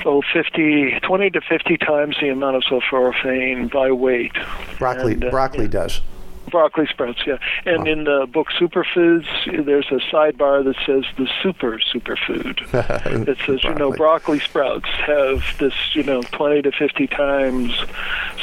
Oh, 0.06 0.22
50, 0.32 1.00
20 1.02 1.30
to 1.32 1.42
50 1.42 1.78
times 1.80 2.16
the 2.22 2.30
amount 2.30 2.56
of 2.56 2.62
sulforaphane 2.64 3.70
by 3.72 3.92
weight. 3.92 4.32
Broccoli. 4.78 5.14
And, 5.14 5.26
uh, 5.26 5.30
broccoli 5.32 5.64
yeah. 5.66 5.72
does. 5.72 6.02
Broccoli 6.52 6.88
sprouts, 6.88 7.20
yeah. 7.28 7.38
And 7.66 7.84
Wow. 7.86 7.92
in 7.92 8.04
the 8.06 8.28
book 8.32 8.48
Superfoods, 8.60 9.26
there's 9.66 9.88
a 9.92 10.00
sidebar 10.14 10.64
that 10.64 10.76
says 10.86 11.04
the 11.18 11.28
super 11.44 11.80
superfood. 11.94 12.62
It 13.28 13.38
says, 13.46 13.64
you 13.64 13.70
know, 13.76 13.92
Broccoli. 13.92 13.98
broccoli 13.98 14.40
sprouts 14.40 14.90
have 15.06 15.44
this, 15.60 15.74
you 15.94 16.04
know, 16.04 16.22
20 16.24 16.62
to 16.64 16.72
50 16.72 17.08
times. 17.08 17.72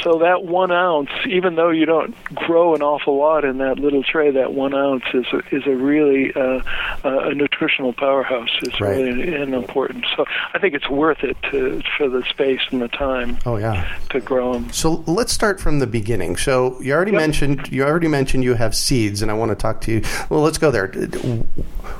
So 0.03 0.19
that 0.19 0.43
one 0.43 0.71
ounce, 0.71 1.09
even 1.27 1.55
though 1.55 1.69
you 1.71 1.85
don't 1.85 2.13
grow 2.35 2.75
an 2.75 2.81
awful 2.81 3.17
lot 3.17 3.43
in 3.45 3.57
that 3.59 3.79
little 3.79 4.03
tray, 4.03 4.31
that 4.31 4.53
one 4.53 4.73
ounce 4.75 5.03
is 5.13 5.25
a, 5.33 5.39
is 5.55 5.63
a 5.65 5.75
really 5.75 6.33
uh, 6.35 6.61
a 7.03 7.33
nutritional 7.33 7.93
powerhouse. 7.93 8.49
It's 8.61 8.79
Right. 8.79 8.97
really 8.97 9.33
and 9.35 9.53
important. 9.55 10.05
So 10.15 10.25
I 10.53 10.59
think 10.59 10.73
it's 10.75 10.89
worth 10.89 11.23
it 11.23 11.37
to 11.51 11.81
for 11.97 12.09
the 12.09 12.23
space 12.29 12.61
and 12.71 12.81
the 12.81 12.87
time 12.89 13.37
Oh 13.45 13.57
yeah. 13.57 13.87
to 14.11 14.19
grow 14.19 14.53
them. 14.53 14.71
So 14.71 15.03
let's 15.07 15.31
start 15.33 15.59
from 15.59 15.79
the 15.79 15.87
beginning. 15.87 16.35
So 16.37 16.79
you 16.81 16.93
already 16.93 17.11
Yep. 17.11 17.19
mentioned 17.21 17.71
you 17.71 17.83
already 17.95 18.07
mentioned 18.09 18.43
you 18.43 18.55
have 18.55 18.75
seeds, 18.75 19.21
and 19.21 19.31
I 19.31 19.33
want 19.35 19.51
to 19.51 19.55
talk 19.55 19.79
to 19.81 19.91
you. 19.93 20.01
Well, 20.29 20.41
let's 20.41 20.57
go 20.57 20.69
there. 20.69 20.87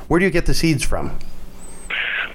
Where 0.09 0.19
do 0.19 0.25
you 0.25 0.29
get 0.31 0.45
the 0.45 0.53
seeds 0.53 0.83
from? 0.83 1.17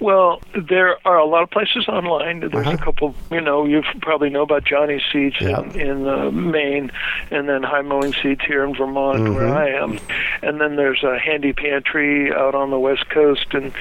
Well, 0.01 0.41
there 0.57 0.97
are 1.07 1.19
a 1.19 1.27
lot 1.27 1.43
of 1.43 1.51
places 1.51 1.87
online. 1.87 2.41
There's 2.41 2.55
Uh-huh. 2.55 2.71
a 2.71 2.79
couple, 2.79 3.15
you 3.31 3.43
know, 3.43 3.67
you 3.67 3.83
probably 4.01 4.31
know 4.31 4.41
about 4.41 4.65
Johnny 4.65 4.99
Seeds 5.13 5.37
Yep. 5.43 5.75
in, 5.77 5.81
in 5.81 6.09
uh, 6.09 6.31
Maine, 6.31 6.91
and 7.31 7.47
then 7.47 7.63
High 7.63 7.83
Mowing 7.83 8.15
Seeds 8.15 8.41
here 8.47 8.65
in 8.65 8.75
Vermont, 8.75 9.21
where 9.35 9.49
Mhm. 9.49 9.57
I 9.57 9.69
am. 9.83 9.99
And 10.43 10.59
then 10.59 10.77
there's 10.77 11.05
a 11.05 11.19
Handy 11.19 11.53
Pantry 11.53 12.33
out 12.33 12.55
on 12.55 12.71
the 12.71 12.79
West 12.79 13.11
Coast, 13.11 13.45
and 13.53 13.73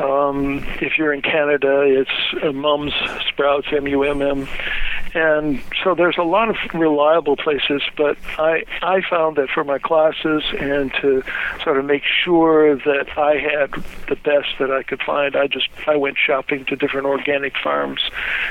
um, 0.00 0.64
if 0.80 0.96
you're 0.96 1.12
in 1.12 1.20
Canada, 1.20 1.82
it's 1.82 2.10
uh, 2.42 2.52
Mumm's 2.52 2.94
Sprouts, 3.28 3.66
M-U-M-M. 3.70 4.48
And 5.16 5.62
so 5.82 5.94
there's 5.94 6.18
a 6.18 6.24
lot 6.24 6.50
of 6.50 6.56
reliable 6.74 7.36
places, 7.36 7.80
but 7.96 8.18
I 8.38 8.64
I 8.82 9.00
found 9.08 9.36
that 9.36 9.48
for 9.48 9.64
my 9.64 9.78
classes 9.78 10.42
and 10.60 10.92
to 11.00 11.22
sort 11.64 11.78
of 11.78 11.86
make 11.86 12.02
sure 12.04 12.76
that 12.76 13.16
I 13.16 13.38
had 13.38 13.72
the 14.10 14.16
best 14.16 14.48
that 14.58 14.70
I 14.70 14.82
could 14.82 15.00
find, 15.02 15.34
I 15.34 15.46
just 15.46 15.68
I 15.86 15.96
went 15.96 16.18
shopping 16.18 16.66
to 16.66 16.76
different 16.76 17.06
organic 17.06 17.54
farms, 17.56 18.02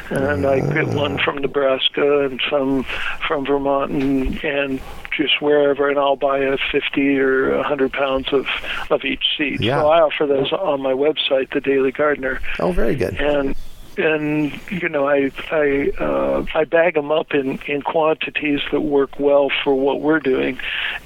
and 0.10 0.48
I 0.48 0.60
get 0.60 0.88
one 0.88 1.17
mm. 1.17 1.24
from 1.24 1.38
Nebraska 1.38 2.25
and 2.25 2.41
some 2.50 2.84
from 3.27 3.45
Vermont 3.45 3.91
and, 3.91 4.43
and 4.43 4.81
just 5.15 5.39
wherever, 5.41 5.88
and 5.88 6.00
I'll 6.00 6.15
buy 6.15 6.39
a 6.39 6.57
50 6.72 7.19
or 7.19 7.53
a 7.53 7.57
100 7.57 7.93
pounds 7.93 8.34
of 8.34 8.48
of 8.89 9.05
each 9.05 9.24
seed. 9.38 9.62
Yeah. 9.62 9.81
So 9.81 9.88
I 9.89 10.01
offer 10.01 10.25
those 10.25 10.51
on 10.51 10.81
my 10.81 10.93
website, 10.93 11.53
The 11.53 11.62
Daily 11.62 11.91
Gardener 11.91 12.41
Oh, 12.60 12.72
very 12.72 12.95
good. 12.95 13.13
and 13.22 13.55
and 13.98 14.52
you 14.70 14.90
know 14.90 15.08
I 15.08 15.32
I 15.52 15.92
uh, 16.00 16.46
I 16.54 16.64
bag 16.66 16.96
them 16.96 17.12
up 17.12 17.34
in 17.34 17.60
in 17.68 17.82
quantities 17.82 18.60
that 18.72 18.82
work 18.82 19.20
well 19.20 19.50
for 19.64 19.74
what 19.75 20.02
we're 20.02 20.20
doing, 20.20 20.60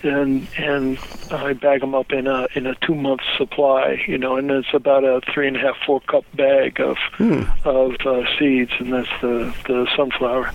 and 0.03 0.47
and 0.57 0.97
I 1.31 1.53
bag 1.53 1.81
them 1.81 1.95
up 1.95 2.11
in 2.11 2.27
a 2.27 2.47
in 2.55 2.65
a 2.67 2.75
two 2.75 2.95
month 2.95 3.21
supply. 3.37 4.03
You 4.07 4.17
know, 4.17 4.35
and 4.37 4.49
it's 4.51 4.73
about 4.73 5.03
a 5.03 5.21
three 5.33 5.47
and 5.47 5.55
a 5.55 5.59
half 5.59 5.77
four 5.85 6.01
cup 6.01 6.25
bag 6.35 6.79
of 6.79 6.97
of 7.65 7.95
uh, 8.05 8.23
seeds, 8.37 8.71
and 8.79 8.93
that's 8.93 9.21
the 9.21 9.53
the 9.67 9.87
sunflower, 9.95 10.51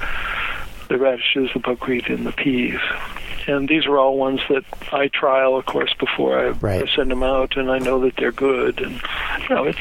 the 0.88 0.99
radishes, 0.99 1.50
the 1.55 1.61
buckwheat, 1.61 2.09
and 2.09 2.26
the 2.26 2.33
peas. 2.33 2.81
And 3.47 3.69
these 3.69 3.85
are 3.85 3.99
all 3.99 4.17
ones 4.17 4.41
that 4.49 4.64
I 4.91 5.09
trial, 5.09 5.55
of 5.59 5.67
course, 5.67 5.93
before 6.00 6.38
I, 6.38 6.49
Right. 6.53 6.83
I 6.88 6.97
send 6.97 7.11
them 7.11 7.23
out, 7.23 7.59
and 7.59 7.71
I 7.71 7.79
know 7.79 8.00
that 8.00 8.17
they're 8.17 8.33
good. 8.33 8.81
And 8.81 9.03
you 9.43 9.55
know, 9.55 9.64
it's 9.64 9.79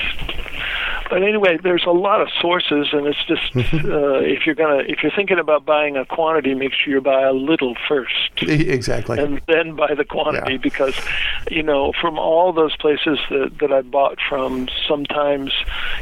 but 1.10 1.24
anyway, 1.24 1.58
there's 1.62 1.86
a 1.86 1.92
lot 1.92 2.22
of 2.22 2.28
sources, 2.42 2.88
and 2.94 3.08
it's 3.08 3.24
just 3.26 3.56
uh, 3.56 4.20
if 4.20 4.46
you're 4.46 4.56
gonna 4.56 4.84
if 4.88 5.04
you're 5.04 5.12
thinking 5.16 5.40
about 5.40 5.66
buying 5.66 5.98
a 5.98 6.06
quantity, 6.06 6.54
make 6.54 6.74
sure 6.74 6.94
you 6.94 7.02
buy 7.02 7.22
a 7.24 7.34
little 7.34 7.76
first, 7.88 8.32
Exactly. 8.42 9.20
and 9.20 9.42
then 9.48 9.76
buy 9.76 9.94
the 9.96 10.06
quantity 10.06 10.54
Yeah. 10.54 10.58
because 10.58 10.96
you 11.52 11.64
know 11.64 11.94
from 12.02 12.18
all 12.20 12.54
those 12.54 12.76
places 12.78 13.20
that 13.30 13.52
that 13.60 13.72
I 13.72 13.82
bought 13.82 14.18
from, 14.30 14.68
sometimes 14.88 15.52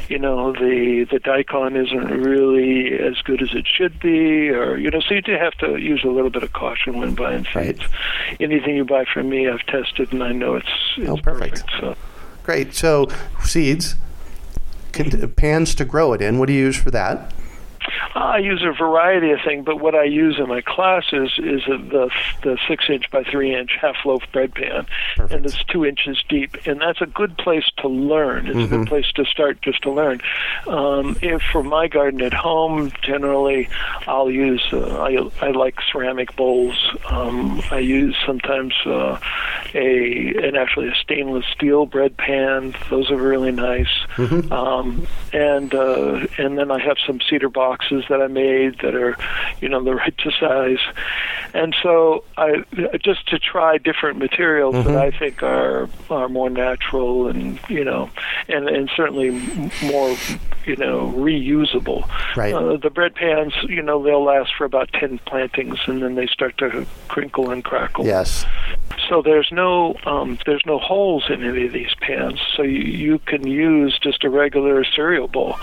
you 0.10 0.20
know 0.20 0.54
the 0.54 1.06
the 1.12 1.20
daikon 1.20 1.76
isn't 1.76 2.08
really 2.08 2.94
as 2.94 3.22
good 3.24 3.42
as 3.42 3.54
it 3.54 3.66
should 3.68 4.00
be, 4.00 4.50
or 4.50 4.78
you 4.78 4.90
know, 4.92 5.02
so 5.02 5.14
you 5.16 5.22
do 5.22 5.34
have 5.34 5.54
to 5.60 5.78
use 5.78 6.04
a 6.04 6.10
little 6.10 6.30
bit 6.30 6.44
of 6.44 6.54
caution 6.54 6.98
when 6.98 7.16
buying 7.16 7.46
Right. 7.56 7.78
seeds. 7.78 7.90
Anything 8.40 8.76
you 8.76 8.86
buy 8.86 9.06
from 9.12 9.30
me, 9.30 9.48
I've 9.50 9.66
tested, 9.66 10.12
and 10.14 10.24
I 10.24 10.32
know 10.32 10.56
it's, 10.56 10.68
it's 10.98 11.10
Oh, 11.10 11.18
perfect. 11.18 11.64
So. 11.80 11.96
Great. 12.44 12.74
So 12.74 13.08
seeds, 13.44 13.96
pans 15.36 15.76
to 15.76 15.86
grow 15.86 16.14
it 16.14 16.22
in. 16.22 16.40
What 16.40 16.48
do 16.48 16.54
you 16.54 16.60
use 16.60 16.78
for 16.78 16.92
that? 16.92 17.34
I 18.16 18.38
use 18.40 18.64
a 18.64 18.72
variety 18.72 19.32
of 19.32 19.40
things, 19.46 19.66
but 19.66 19.80
what 19.80 19.96
I 19.96 20.04
use 20.04 20.38
in 20.40 20.48
my 20.48 20.62
classes 20.62 21.32
is 21.38 21.62
the 21.68 22.10
the 22.44 22.58
six 22.68 22.86
inch 22.90 23.10
by 23.12 23.24
three 23.24 23.56
inch 23.56 23.72
half 23.80 23.96
loaf 24.06 24.24
bread 24.32 24.54
pan, 24.54 24.86
Perfect. 25.16 25.34
and 25.34 25.46
it's 25.46 25.64
two 25.66 25.86
inches 25.86 26.24
deep, 26.30 26.58
and 26.66 26.80
that's 26.82 27.02
a 27.02 27.06
good 27.06 27.38
place 27.38 27.66
to 27.78 27.88
learn. 27.88 28.48
It's 28.48 28.56
a 28.56 28.60
Mm-hmm. 28.62 28.76
good 28.84 28.88
place 28.88 29.12
to 29.16 29.26
start 29.26 29.62
just 29.62 29.82
to 29.84 29.92
learn. 29.92 30.22
Um, 30.68 31.18
if 31.22 31.42
for 31.52 31.64
my 31.64 31.88
garden 31.88 32.22
at 32.22 32.34
home, 32.34 32.92
generally 33.02 33.70
I'll 34.08 34.30
use 34.32 34.64
uh, 34.72 35.02
I 35.02 35.18
I 35.46 35.52
like 35.52 35.76
ceramic 35.92 36.36
bowls. 36.36 36.78
Um, 37.10 37.62
I 37.72 37.80
use 37.80 38.16
sometimes 38.26 38.74
uh, 38.86 39.20
a 39.74 40.34
and 40.44 40.56
actually 40.58 40.90
a 40.90 40.96
stainless 40.96 41.46
steel 41.56 41.86
bread 41.86 42.18
pan. 42.18 42.76
Those 42.90 43.10
are 43.12 43.18
really 43.18 43.52
nice. 43.52 43.90
Mm-hmm. 44.16 44.52
Um, 44.52 45.08
and 45.34 45.74
uh, 45.74 46.28
and 46.38 46.58
then 46.58 46.72
I 46.72 46.80
have 46.80 46.98
some 47.06 47.20
cedar 47.30 47.50
boxes 47.50 47.91
that 48.10 48.22
I 48.22 48.28
made 48.28 48.80
that 48.80 48.96
are, 48.96 49.16
you 49.60 49.70
know, 49.70 49.84
the 49.84 49.96
right 49.96 50.18
to 50.20 50.32
size. 50.32 50.80
And 51.54 51.76
so 51.84 52.24
I 52.38 52.64
just 53.04 53.28
to 53.30 53.40
try 53.40 53.78
different 53.78 54.18
materials 54.20 54.72
Mm-hmm. 54.72 54.94
that 54.94 54.98
I 54.98 55.12
think 55.12 55.44
are 55.44 55.90
are 56.10 56.30
more 56.30 56.50
natural 56.50 57.28
and 57.28 57.60
you 57.68 57.84
know, 57.84 58.10
and 58.48 58.70
and 58.70 58.90
certainly 58.96 59.32
more 59.84 60.16
you 60.66 60.76
know 60.78 61.12
reusable. 61.16 62.08
Right. 62.38 62.54
Uh, 62.54 62.78
the 62.78 62.90
bread 62.90 63.16
pans, 63.16 63.54
you 63.68 63.82
know, 63.82 64.02
they'll 64.02 64.24
last 64.24 64.52
for 64.58 64.66
about 64.66 64.92
ten 64.94 65.20
plantings 65.26 65.78
and 65.88 66.02
then 66.02 66.16
they 66.16 66.28
start 66.28 66.58
to 66.60 66.86
crinkle 67.10 67.50
and 67.50 67.64
crackle. 67.64 68.06
Yes. 68.06 68.46
So 69.10 69.22
there's 69.22 69.50
no 69.52 69.96
um, 70.06 70.38
there's 70.46 70.64
no 70.66 70.80
holes 70.80 71.26
in 71.30 71.44
any 71.44 71.66
of 71.66 71.74
these 71.74 71.94
pans, 72.00 72.40
so 72.56 72.64
you, 72.64 72.80
you 72.80 73.20
can 73.20 73.46
use 73.46 74.00
just 74.02 74.24
a 74.24 74.30
regular 74.30 74.86
cereal 74.86 75.28
bowl. 75.28 75.58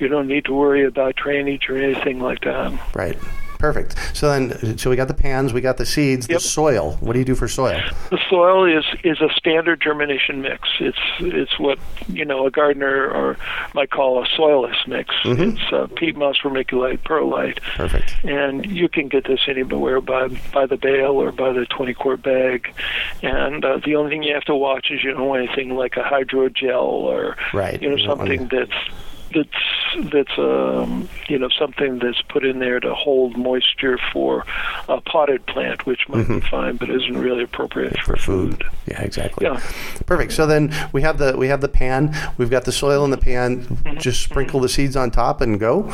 You 0.00 0.08
don't 0.08 0.26
need 0.28 0.44
to 0.46 0.52
worry 0.54 0.84
about 0.84 1.16
drainage 1.16 1.68
or 1.68 1.76
anything 1.76 2.20
like 2.20 2.40
that. 2.42 2.72
Right. 2.94 3.18
Perfect. 3.58 3.96
So 4.14 4.28
then, 4.30 4.76
so 4.76 4.90
we 4.90 4.96
got 4.96 5.08
the 5.08 5.14
pans, 5.14 5.54
we 5.54 5.62
got 5.62 5.78
the 5.78 5.86
seeds, 5.86 6.28
Yep. 6.28 6.40
the 6.42 6.44
soil. 6.46 6.98
What 7.00 7.14
do 7.14 7.18
you 7.20 7.24
do 7.24 7.34
for 7.34 7.48
soil? 7.48 7.80
The 8.10 8.18
soil 8.28 8.66
is 8.66 8.84
is 9.02 9.18
a 9.22 9.30
standard 9.34 9.80
germination 9.80 10.42
mix. 10.42 10.68
It's 10.78 10.98
it's 11.20 11.58
what 11.58 11.78
you 12.06 12.26
know 12.26 12.46
a 12.46 12.50
gardener 12.50 13.08
or 13.10 13.38
might 13.72 13.88
call 13.88 14.22
a 14.22 14.26
soilless 14.28 14.76
mix. 14.86 15.14
It's 15.24 15.72
uh, 15.72 15.86
peat 15.96 16.16
moss, 16.18 16.36
vermiculite, 16.44 17.02
perlite, 17.02 17.62
Perfect. 17.76 18.14
and 18.24 18.66
you 18.66 18.90
can 18.90 19.08
get 19.08 19.24
this 19.24 19.40
anywhere 19.48 20.02
by 20.02 20.28
by 20.52 20.66
the 20.66 20.76
bale 20.76 21.12
or 21.12 21.32
by 21.32 21.50
the 21.54 21.64
20 21.64 21.94
quart 21.94 22.20
bag. 22.22 22.74
And 23.22 23.64
uh, 23.64 23.78
the 23.82 23.96
only 23.96 24.10
thing 24.10 24.22
you 24.22 24.34
have 24.34 24.44
to 24.44 24.54
watch 24.54 24.90
is 24.90 25.02
you 25.02 25.12
don't 25.12 25.28
want 25.28 25.44
anything 25.48 25.74
like 25.74 25.96
a 25.96 26.02
hydrogel 26.02 26.82
or 26.82 27.38
Right. 27.54 27.80
you 27.80 27.88
know 27.88 27.96
You 27.96 28.06
don't 28.06 28.18
want 28.18 28.28
something 28.28 28.48
that's 28.48 28.90
that's 29.34 30.10
that's 30.12 30.38
um, 30.38 31.08
you 31.28 31.38
know 31.38 31.48
something 31.48 31.98
that's 31.98 32.20
put 32.22 32.44
in 32.44 32.58
there 32.58 32.80
to 32.80 32.94
hold 32.94 33.36
moisture 33.36 33.98
for 34.12 34.44
a 34.88 35.00
potted 35.00 35.46
plant, 35.46 35.86
which 35.86 36.08
might 36.08 36.28
be 36.28 36.40
fine, 36.40 36.76
but 36.76 36.90
isn't 36.90 37.18
really 37.18 37.42
appropriate 37.42 37.94
Mm-hmm. 37.94 38.12
For 38.12 38.16
food. 38.16 38.64
Yeah, 38.86 39.02
exactly. 39.02 39.46
Yeah. 39.46 39.60
Perfect. 40.06 40.32
So 40.32 40.46
then 40.46 40.74
we 40.92 41.02
have 41.02 41.18
the 41.18 41.36
we 41.36 41.48
have 41.48 41.60
the 41.60 41.68
pan. 41.68 42.14
We've 42.38 42.50
got 42.50 42.64
the 42.64 42.72
soil 42.72 43.04
in 43.04 43.10
the 43.10 43.16
pan. 43.18 43.64
Mm-hmm. 43.64 43.98
Just 43.98 44.22
sprinkle 44.22 44.60
the 44.60 44.68
seeds 44.68 44.96
on 44.96 45.10
top 45.10 45.40
and 45.40 45.58
go. 45.60 45.92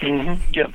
Hmm 0.00 0.34
Yeah. 0.52 0.66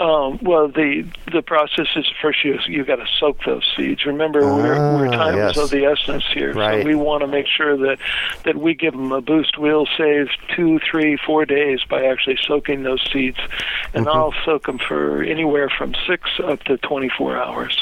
Um, 0.00 0.38
well, 0.42 0.68
the 0.68 1.06
the 1.32 1.42
process 1.42 1.86
is 1.96 2.06
first 2.20 2.44
you 2.44 2.58
you 2.66 2.84
got 2.84 2.96
to 2.96 3.06
soak 3.18 3.44
those 3.44 3.64
seeds. 3.76 4.04
Remember, 4.06 4.46
we're, 4.48 4.80
we're 4.88 5.06
Ah, 5.08 5.10
time 5.10 5.36
yes. 5.36 5.56
is 5.56 5.62
of 5.64 5.70
the 5.70 5.84
essence 5.84 6.24
here, 6.32 6.52
Right. 6.54 6.82
so 6.82 6.86
we 6.88 6.94
want 6.94 7.20
to 7.20 7.26
make 7.26 7.46
sure 7.46 7.76
that 7.76 7.98
that 8.44 8.56
we 8.56 8.74
give 8.74 8.92
them 8.94 9.12
a 9.12 9.20
boost. 9.20 9.58
We'll 9.58 9.86
save 9.98 10.28
two, 10.56 10.78
three, 10.90 11.16
four 11.16 11.44
days 11.44 11.80
by 11.88 12.04
actually 12.06 12.38
soaking 12.46 12.82
those 12.82 13.02
seeds, 13.12 13.38
and 13.94 14.06
Mm-hmm. 14.06 14.16
I'll 14.16 14.34
soak 14.44 14.66
them 14.66 14.78
for 14.78 15.22
anywhere 15.22 15.68
from 15.68 15.94
six 16.06 16.28
up 16.42 16.62
to 16.64 16.76
twenty 16.78 17.10
four 17.16 17.36
hours. 17.36 17.78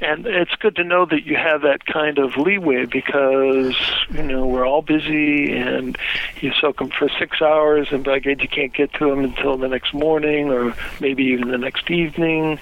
And 0.00 0.26
it's 0.26 0.54
good 0.56 0.76
to 0.76 0.84
know 0.84 1.06
that 1.06 1.24
you 1.24 1.36
have 1.36 1.62
that 1.62 1.84
kind 1.86 2.18
of 2.18 2.36
leeway 2.36 2.86
because 2.86 3.76
you 4.10 4.22
know 4.22 4.46
we're 4.46 4.66
all 4.66 4.82
busy, 4.82 5.52
and 5.52 5.96
you 6.40 6.52
soak 6.60 6.78
them 6.78 6.90
for 6.90 7.08
six 7.18 7.42
hours, 7.42 7.88
and 7.90 8.04
by 8.04 8.18
God, 8.20 8.40
you 8.40 8.48
can't 8.48 8.72
get 8.72 8.92
to 8.94 9.10
them 9.10 9.24
until 9.24 9.56
the 9.56 9.68
next 9.68 9.92
morning 9.92 10.50
or 10.50 10.74
maybe 11.00 11.24
even 11.24 11.50
the 11.50 11.58
next 11.58 11.90
evening. 11.90 12.58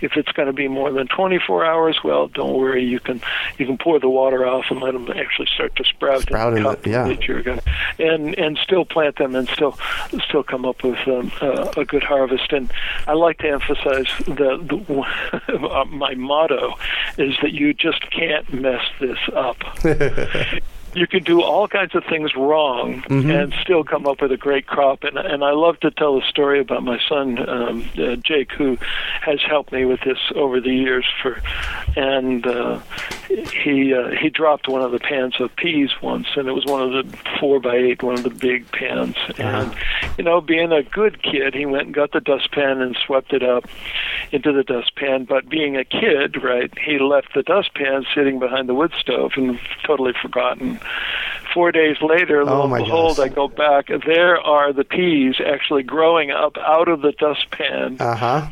If 0.00 0.16
it's 0.16 0.32
going 0.32 0.46
to 0.46 0.52
be 0.52 0.68
more 0.68 0.90
than 0.90 1.06
24 1.06 1.64
hours, 1.64 2.00
well, 2.02 2.28
don't 2.28 2.54
worry. 2.54 2.84
You 2.84 3.00
can 3.00 3.20
you 3.58 3.66
can 3.66 3.78
pour 3.78 4.00
the 4.00 4.10
water 4.10 4.46
off 4.46 4.66
and 4.70 4.80
let 4.80 4.92
them 4.92 5.10
actually 5.10 5.48
start 5.54 5.76
to 5.76 5.84
sprout. 5.84 6.22
Sprout 6.22 6.56
in 6.56 6.62
the- 6.62 6.78
yeah. 6.86 7.06
that 7.08 7.26
you're 7.26 7.42
going 7.42 7.60
and 7.98 8.38
and 8.38 8.58
still 8.58 8.84
plant 8.84 9.16
them 9.16 9.34
and 9.34 9.48
still 9.48 9.78
still 10.24 10.42
come 10.42 10.64
up 10.64 10.82
with 10.82 10.98
um, 11.06 11.30
a, 11.40 11.72
a 11.78 11.84
good 11.84 12.02
harvest. 12.02 12.52
And 12.52 12.72
I 13.06 13.12
like 13.12 13.38
to 13.38 13.48
emphasize 13.48 14.06
the, 14.26 14.58
the 14.58 15.66
uh, 15.68 15.84
my 15.90 16.14
motto 16.14 16.74
is 17.18 17.36
that 17.42 17.52
you 17.52 17.74
just 17.74 18.10
can't 18.10 18.52
mess 18.52 18.84
this 19.00 19.18
up. 19.34 19.56
you 20.94 21.06
can 21.06 21.22
do 21.22 21.42
all 21.42 21.68
kinds 21.68 21.94
of 21.94 22.04
things 22.04 22.34
wrong 22.34 23.04
and 23.08 23.54
still 23.62 23.84
come 23.84 24.06
up 24.06 24.20
with 24.20 24.32
a 24.32 24.36
great 24.36 24.66
crop. 24.66 25.04
And 25.04 25.16
and 25.16 25.44
I 25.44 25.52
love 25.52 25.78
to 25.80 25.90
tell 25.90 26.18
a 26.18 26.22
story 26.22 26.60
about 26.60 26.82
my 26.82 26.98
son 27.08 27.48
um, 27.48 27.88
uh, 27.98 28.16
Jake, 28.16 28.52
who 28.52 28.76
has 29.20 29.40
helped 29.42 29.72
me 29.72 29.84
with 29.84 30.00
this 30.00 30.18
over 30.34 30.60
the 30.60 30.74
years. 30.74 31.06
For 31.22 31.40
and 31.96 32.46
uh, 32.46 32.80
he 33.28 33.94
uh, 33.94 34.10
he 34.10 34.30
dropped 34.30 34.68
one 34.68 34.82
of 34.82 34.92
the 34.92 34.98
pans 34.98 35.40
of 35.40 35.54
peas 35.56 35.90
once, 36.02 36.26
and 36.36 36.48
it 36.48 36.52
was 36.52 36.66
one 36.66 36.82
of 36.82 36.92
the 36.92 37.18
four 37.38 37.60
by 37.60 37.76
eight, 37.76 38.02
one 38.02 38.14
of 38.14 38.24
the 38.24 38.30
big 38.30 38.70
pans. 38.72 39.16
And 39.38 39.74
you 40.18 40.24
know, 40.24 40.40
being 40.40 40.72
a 40.72 40.82
good 40.82 41.22
kid, 41.22 41.54
he 41.54 41.66
went 41.66 41.86
and 41.86 41.94
got 41.94 42.12
the 42.12 42.20
dustpan 42.20 42.80
and 42.80 42.96
swept 43.06 43.32
it 43.32 43.42
up 43.42 43.64
into 44.32 44.52
the 44.52 44.62
dustpan. 44.62 45.24
But 45.24 45.48
being 45.48 45.76
a 45.76 45.84
kid, 45.84 46.42
right, 46.42 46.72
he 46.78 46.98
left 46.98 47.34
the 47.34 47.42
dustpan 47.42 48.04
sitting 48.14 48.38
behind 48.38 48.68
the 48.68 48.74
wood 48.74 48.92
stove 49.00 49.32
and 49.36 49.58
totally 49.84 50.12
forgotten. 50.20 50.78
Four 51.52 51.72
days 51.72 51.96
later, 52.00 52.44
lo 52.44 52.62
Oh, 52.62 52.74
and 52.74 52.84
behold, 52.84 53.16
goodness. 53.16 53.32
I 53.32 53.34
go 53.34 53.48
back. 53.48 53.88
There 54.06 54.38
are 54.40 54.72
the 54.72 54.84
peas 54.84 55.36
actually 55.44 55.82
growing 55.82 56.30
up 56.30 56.56
out 56.58 56.88
of 56.88 57.02
the 57.02 57.10
dustpan 57.12 57.96
Uh 57.98 58.14
huh. 58.14 58.48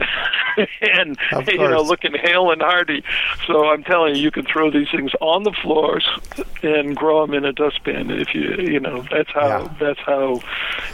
and 0.83 1.17
you 1.47 1.59
know 1.59 1.83
looking 1.83 2.13
hale 2.15 2.51
and 2.51 2.61
hearty. 2.61 3.05
So 3.47 3.69
I'm 3.69 3.85
telling 3.85 4.17
you, 4.17 4.23
you 4.23 4.31
can 4.33 4.45
throw 4.47 4.71
these 4.73 4.91
things 4.91 5.13
on 5.21 5.45
the 5.45 5.53
floors 5.63 6.05
and 6.65 6.97
grow 6.97 7.25
them 7.25 7.35
in 7.35 7.45
a 7.45 7.53
dustpan. 7.53 8.11
If 8.11 8.35
you 8.35 8.57
you 8.59 8.81
know 8.81 9.05
that's 9.13 9.31
how 9.31 9.47
Yeah. 9.47 9.75
that's 9.79 10.01
how 10.01 10.41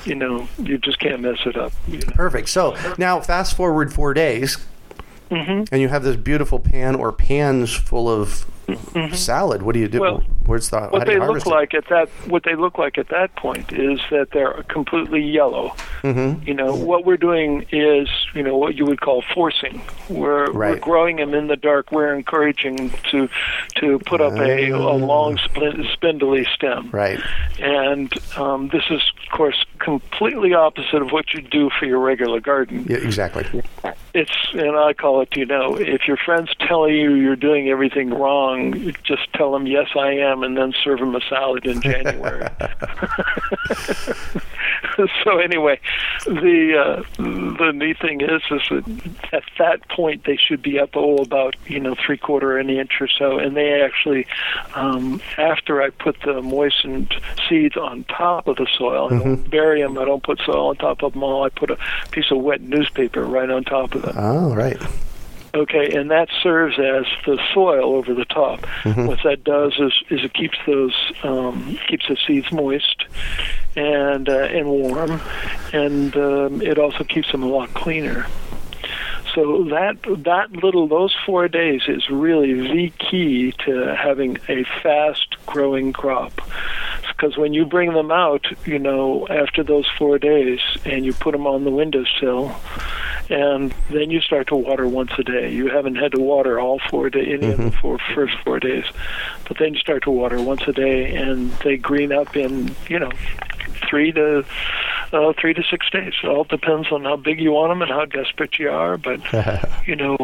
you 0.04 0.14
know 0.14 0.46
you 0.58 0.76
just 0.76 0.98
can't 0.98 1.22
mess 1.22 1.38
it 1.46 1.56
up. 1.56 1.72
You 1.88 2.00
know? 2.00 2.12
Perfect. 2.14 2.50
So 2.50 2.76
now 2.98 3.20
fast 3.20 3.56
forward 3.56 3.94
four 3.94 4.12
days, 4.12 4.58
Mm-hmm. 5.34 5.64
and 5.72 5.82
you 5.82 5.88
have 5.88 6.02
this 6.04 6.16
beautiful 6.16 6.58
pan 6.60 6.94
or 6.94 7.12
pans 7.12 7.74
full 7.74 8.08
of 8.08 8.46
salad. 9.12 9.62
What 9.62 9.74
do 9.74 9.80
you 9.80 9.88
do? 9.88 10.00
Well, 10.00 10.22
Where's 10.46 10.68
the 10.68 10.88
What 10.88 11.06
they 11.06 11.18
look 11.18 11.46
it? 11.46 11.46
like 11.46 11.72
at 11.74 11.88
that 11.88 12.08
what 12.28 12.44
they 12.44 12.54
look 12.54 12.76
like 12.76 12.98
at 12.98 13.08
that 13.08 13.34
point 13.36 13.72
is 13.72 13.98
that 14.10 14.28
they're 14.32 14.62
completely 14.68 15.22
yellow. 15.22 15.74
Mm-hmm. 16.02 16.46
You 16.46 16.54
know 16.54 16.74
what 16.74 17.06
we're 17.06 17.16
doing 17.16 17.64
is 17.72 18.08
you 18.34 18.42
know 18.42 18.56
what 18.56 18.74
you 18.74 18.84
would 18.84 19.00
call 19.00 19.24
forcing. 19.34 19.80
We're, 20.10 20.52
we're 20.52 20.78
growing 20.78 21.16
them 21.16 21.32
in 21.32 21.46
the 21.46 21.56
dark. 21.56 21.90
We're 21.92 22.14
encouraging 22.14 22.90
to 23.10 23.28
to 23.76 23.98
put 24.00 24.20
up 24.20 24.34
a, 24.34 24.70
a 24.70 24.76
long 24.76 25.38
spin, 25.38 25.86
spindly 25.92 26.46
stem. 26.54 26.90
Right. 26.90 27.20
And 27.58 28.12
um, 28.36 28.68
this 28.68 28.84
is, 28.90 29.00
of 29.24 29.36
course, 29.36 29.64
completely 29.78 30.54
opposite 30.54 31.02
of 31.02 31.10
what 31.10 31.32
you 31.32 31.40
do 31.40 31.70
for 31.78 31.86
your 31.86 31.98
regular 31.98 32.40
garden. 32.40 32.86
Yeah, 32.88 32.98
exactly. 32.98 33.62
It's, 34.14 34.32
and 34.52 34.76
I 34.76 34.92
call 34.92 35.20
it, 35.22 35.36
you 35.36 35.46
know, 35.46 35.76
if 35.76 36.06
your 36.06 36.16
friends 36.16 36.50
tell 36.60 36.88
you 36.88 37.14
you're 37.14 37.36
doing 37.36 37.68
everything 37.68 38.10
wrong, 38.10 38.53
just 39.04 39.32
tell 39.34 39.52
them, 39.52 39.66
yes, 39.66 39.88
I 39.96 40.12
am, 40.12 40.42
and 40.42 40.56
then 40.56 40.72
serve 40.82 41.00
them 41.00 41.14
a 41.14 41.20
salad 41.28 41.66
in 41.66 41.80
January. 41.80 42.48
so 45.24 45.38
anyway, 45.38 45.80
the 46.24 46.76
uh, 46.78 47.02
the 47.18 47.72
neat 47.74 47.98
thing 48.00 48.20
is, 48.20 48.42
is 48.50 48.62
that 48.70 49.32
at 49.32 49.44
that 49.58 49.88
point 49.88 50.24
they 50.24 50.36
should 50.36 50.62
be 50.62 50.78
up 50.78 50.90
oh 50.94 51.16
about 51.16 51.56
you 51.66 51.80
know 51.80 51.94
three 51.94 52.18
quarter 52.18 52.58
of 52.58 52.66
an 52.66 52.70
inch 52.70 53.00
or 53.00 53.08
so, 53.08 53.38
and 53.38 53.56
they 53.56 53.82
actually, 53.82 54.26
um, 54.74 55.20
after 55.38 55.82
I 55.82 55.90
put 55.90 56.20
the 56.24 56.42
moistened 56.42 57.14
seeds 57.48 57.76
on 57.76 58.04
top 58.04 58.46
of 58.46 58.56
the 58.56 58.66
soil, 58.76 59.08
I 59.12 59.18
don't 59.18 59.50
bury 59.50 59.82
them. 59.82 59.98
I 59.98 60.04
don't 60.04 60.22
put 60.22 60.40
soil 60.44 60.68
on 60.68 60.76
top 60.76 61.02
of 61.02 61.12
them 61.12 61.22
all. 61.22 61.44
I 61.44 61.48
put 61.48 61.70
a 61.70 61.78
piece 62.10 62.30
of 62.30 62.38
wet 62.38 62.60
newspaper 62.60 63.24
right 63.24 63.50
on 63.50 63.64
top 63.64 63.94
of 63.94 64.02
them. 64.02 64.14
Oh, 64.16 64.54
right. 64.54 64.80
Okay, 65.54 65.96
and 65.96 66.10
that 66.10 66.28
serves 66.42 66.78
as 66.80 67.04
the 67.26 67.38
soil 67.52 67.94
over 67.94 68.12
the 68.12 68.24
top. 68.24 68.66
What 69.06 69.20
that 69.22 69.44
does 69.44 69.74
is, 69.78 69.92
is 70.10 70.24
it 70.24 70.34
keeps 70.34 70.58
those 70.66 70.94
um, 71.22 71.78
keeps 71.88 72.08
the 72.08 72.16
seeds 72.26 72.50
moist 72.50 73.04
and 73.76 74.28
uh, 74.28 74.32
and 74.32 74.66
warm, 74.66 75.20
and 75.72 76.16
um, 76.16 76.60
it 76.60 76.78
also 76.78 77.04
keeps 77.04 77.30
them 77.30 77.44
a 77.44 77.48
lot 77.48 77.72
cleaner. 77.74 78.26
So 79.34 79.64
that 79.64 79.96
that 80.24 80.52
little 80.52 80.86
those 80.86 81.14
four 81.26 81.48
days 81.48 81.82
is 81.88 82.08
really 82.08 82.54
the 82.54 82.90
key 82.98 83.52
to 83.64 83.94
having 83.96 84.38
a 84.48 84.64
fast 84.82 85.36
growing 85.46 85.92
crop. 85.92 86.32
Because 87.08 87.36
when 87.36 87.52
you 87.52 87.64
bring 87.64 87.92
them 87.92 88.10
out, 88.10 88.46
you 88.66 88.78
know, 88.78 89.26
after 89.28 89.64
those 89.64 89.88
four 89.98 90.18
days, 90.18 90.60
and 90.84 91.04
you 91.04 91.12
put 91.12 91.32
them 91.32 91.46
on 91.46 91.64
the 91.64 91.70
windowsill, 91.70 92.54
and 93.28 93.74
then 93.90 94.10
you 94.10 94.20
start 94.20 94.48
to 94.48 94.56
water 94.56 94.86
once 94.86 95.12
a 95.18 95.24
day. 95.24 95.52
You 95.52 95.68
haven't 95.68 95.96
had 95.96 96.12
to 96.12 96.20
water 96.20 96.60
all 96.60 96.80
four 96.90 97.10
day, 97.10 97.26
any 97.32 97.50
of 97.50 97.56
the 97.56 97.64
mm-hmm. 97.64 97.80
four 97.80 97.98
first 98.14 98.34
four 98.44 98.60
days, 98.60 98.84
but 99.48 99.58
then 99.58 99.74
you 99.74 99.80
start 99.80 100.04
to 100.04 100.10
water 100.10 100.40
once 100.40 100.62
a 100.68 100.72
day, 100.72 101.14
and 101.14 101.50
they 101.64 101.76
green 101.76 102.12
up 102.12 102.36
in 102.36 102.74
you 102.88 102.98
know 102.98 103.10
three 103.88 104.12
to 104.12 104.44
uh, 105.14 105.32
three 105.40 105.54
to 105.54 105.62
six 105.62 105.88
days. 105.90 106.12
It 106.22 106.28
all 106.28 106.44
depends 106.44 106.90
on 106.90 107.04
how 107.04 107.16
big 107.16 107.40
you 107.40 107.52
want 107.52 107.70
them 107.70 107.82
and 107.82 107.90
how 107.90 108.04
desperate 108.04 108.58
you 108.58 108.70
are. 108.70 108.98
But 108.98 109.20
you 109.86 109.96
know, 109.96 110.16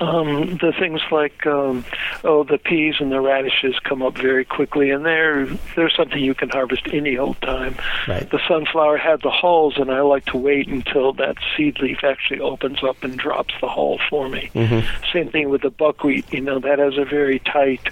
um, 0.00 0.56
the 0.58 0.72
things 0.78 1.00
like 1.10 1.46
um, 1.46 1.84
oh, 2.24 2.44
the 2.44 2.58
peas 2.58 2.96
and 3.00 3.10
the 3.10 3.20
radishes 3.20 3.78
come 3.80 4.02
up 4.02 4.16
very 4.16 4.44
quickly, 4.44 4.90
and 4.90 5.04
they're 5.04 5.46
they're 5.74 5.90
something 5.90 6.18
you 6.18 6.34
can 6.34 6.50
harvest 6.50 6.82
any 6.92 7.16
old 7.16 7.40
time. 7.40 7.76
Right. 8.06 8.28
The 8.28 8.40
sunflower 8.46 8.98
had 8.98 9.22
the 9.22 9.30
hulls, 9.30 9.78
and 9.78 9.90
I 9.90 10.00
like 10.00 10.26
to 10.26 10.36
wait 10.36 10.68
until 10.68 11.12
that 11.14 11.36
seed 11.56 11.78
leaf 11.80 12.04
actually 12.04 12.40
opens 12.40 12.82
up 12.82 13.02
and 13.02 13.16
drops 13.18 13.54
the 13.60 13.68
hull 13.68 13.98
for 14.10 14.28
me. 14.28 14.50
Same 15.12 15.30
thing 15.30 15.48
with 15.48 15.62
the 15.62 15.70
buckwheat. 15.70 16.32
You 16.32 16.40
know, 16.40 16.58
that 16.60 16.78
has 16.78 16.98
a 16.98 17.04
very 17.04 17.38
tight, 17.38 17.88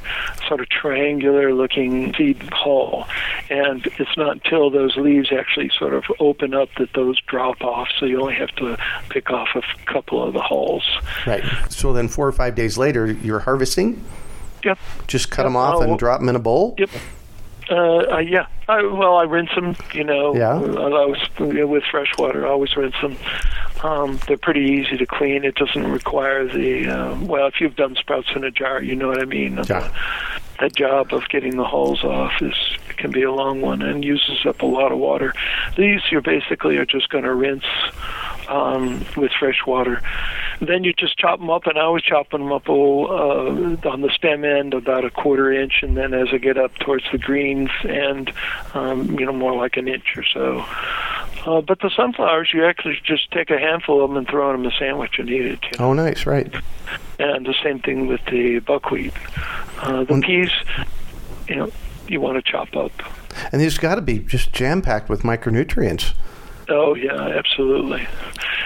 sort 0.46 0.60
of 0.60 0.68
triangular-looking 0.68 2.14
seed 2.14 2.42
hull, 2.52 3.06
and 3.48 3.86
it's 3.98 4.16
not 4.16 4.32
until 4.44 4.70
those 4.70 4.96
leaves 4.96 5.30
actually 5.32 5.70
sort 5.78 5.94
of 5.94 6.04
open 6.20 6.54
up 6.54 6.68
that 6.78 6.92
those 6.92 7.20
drop 7.22 7.62
off. 7.62 7.88
So 7.98 8.06
you 8.06 8.20
only 8.20 8.34
have 8.34 8.54
to 8.56 8.76
pick 9.08 9.30
off 9.30 9.48
a 9.54 9.62
couple 9.90 10.22
of 10.22 10.34
the 10.34 10.42
hulls. 10.42 10.84
Right. 11.26 11.42
So 11.70 11.93
then 11.94 12.08
four 12.08 12.26
or 12.28 12.32
five 12.32 12.54
days 12.54 12.76
later, 12.76 13.06
you're 13.10 13.40
harvesting. 13.40 14.04
Yep. 14.64 14.78
Just 15.06 15.30
cut 15.30 15.42
Yep, 15.42 15.46
them 15.46 15.56
off 15.56 15.74
I'll- 15.74 15.82
and 15.82 15.98
drop 15.98 16.20
them 16.20 16.28
in 16.28 16.36
a 16.36 16.40
bowl. 16.40 16.74
Yep. 16.78 16.90
Uh, 17.70 17.74
uh, 18.14 18.18
yeah. 18.18 18.46
I, 18.68 18.82
well, 18.82 19.16
I 19.16 19.22
rinse 19.24 19.48
them. 19.54 19.74
You 19.94 20.04
know, 20.04 20.34
Yeah. 20.36 20.52
I 20.60 20.90
always 20.92 21.20
you 21.38 21.52
know, 21.52 21.66
with 21.66 21.82
fresh 21.90 22.12
water. 22.18 22.46
I 22.46 22.50
always 22.50 22.76
rinse 22.76 22.94
them. 23.00 23.16
Um, 23.82 24.18
they're 24.26 24.36
pretty 24.36 24.60
easy 24.60 24.96
to 24.98 25.06
clean. 25.06 25.44
It 25.44 25.54
doesn't 25.54 25.86
require 25.90 26.46
the 26.46 26.86
uh, 26.88 27.18
well. 27.20 27.46
If 27.46 27.60
you've 27.60 27.76
done 27.76 27.94
sprouts 27.96 28.28
in 28.36 28.44
a 28.44 28.50
jar, 28.50 28.82
you 28.82 28.94
know 28.96 29.08
what 29.08 29.20
I 29.20 29.24
mean. 29.24 29.58
Yeah. 29.68 29.90
That 30.60 30.76
job 30.76 31.12
of 31.12 31.28
getting 31.30 31.56
the 31.56 31.64
hulls 31.64 32.04
off 32.04 32.32
is 32.40 32.54
can 32.96 33.10
be 33.10 33.22
a 33.22 33.32
long 33.32 33.60
one 33.60 33.82
and 33.82 34.04
uses 34.04 34.46
up 34.46 34.62
a 34.62 34.66
lot 34.66 34.92
of 34.92 34.98
water. 34.98 35.34
These 35.76 36.00
you 36.10 36.20
basically 36.20 36.76
are 36.76 36.86
just 36.86 37.08
going 37.08 37.24
to 37.24 37.34
rinse 37.34 37.64
um, 38.48 39.04
with 39.16 39.32
fresh 39.38 39.64
water. 39.66 40.02
Then 40.60 40.84
you 40.84 40.92
just 40.92 41.18
chop 41.18 41.38
them 41.38 41.50
up, 41.50 41.66
and 41.66 41.78
I 41.78 41.82
always 41.82 42.02
chop 42.02 42.30
them 42.30 42.52
up 42.52 42.68
all, 42.68 43.10
uh, 43.10 43.88
on 43.88 44.00
the 44.00 44.10
stem 44.14 44.44
end 44.44 44.74
about 44.74 45.04
a 45.04 45.10
quarter 45.10 45.52
inch, 45.52 45.82
and 45.82 45.96
then 45.96 46.14
as 46.14 46.28
I 46.32 46.38
get 46.38 46.56
up 46.56 46.74
towards 46.76 47.04
the 47.10 47.18
greens 47.18 47.70
end, 47.84 48.32
um, 48.74 49.18
you 49.18 49.26
know, 49.26 49.32
more 49.32 49.54
like 49.54 49.76
an 49.76 49.88
inch 49.88 50.16
or 50.16 50.24
so. 50.24 50.64
Uh, 51.46 51.60
but 51.60 51.78
the 51.80 51.90
sunflowers, 51.94 52.50
you 52.54 52.64
actually 52.64 52.98
just 53.04 53.30
take 53.30 53.50
a 53.50 53.58
handful 53.58 54.02
of 54.02 54.08
them 54.08 54.16
and 54.16 54.26
throw 54.26 54.50
them 54.52 54.62
in 54.62 54.72
a 54.72 54.74
sandwich 54.78 55.18
and 55.18 55.28
eat 55.28 55.44
it. 55.44 55.62
You 55.62 55.78
know? 55.78 55.86
Oh, 55.86 55.92
nice, 55.92 56.24
right. 56.24 56.52
And 57.18 57.44
the 57.44 57.54
same 57.62 57.80
thing 57.80 58.06
with 58.06 58.24
the 58.26 58.60
buckwheat. 58.60 59.12
Uh, 59.80 60.04
the 60.04 60.22
peas, 60.24 60.50
you 61.48 61.56
know, 61.56 61.70
you 62.08 62.20
want 62.20 62.42
to 62.42 62.50
chop 62.50 62.74
up. 62.76 62.92
And 63.52 63.60
these 63.60 63.76
got 63.76 63.96
to 63.96 64.00
be 64.00 64.20
just 64.20 64.52
jam 64.52 64.80
packed 64.80 65.10
with 65.10 65.22
micronutrients. 65.22 66.14
Oh 66.68 66.94
yeah, 66.94 67.12
absolutely. 67.12 68.06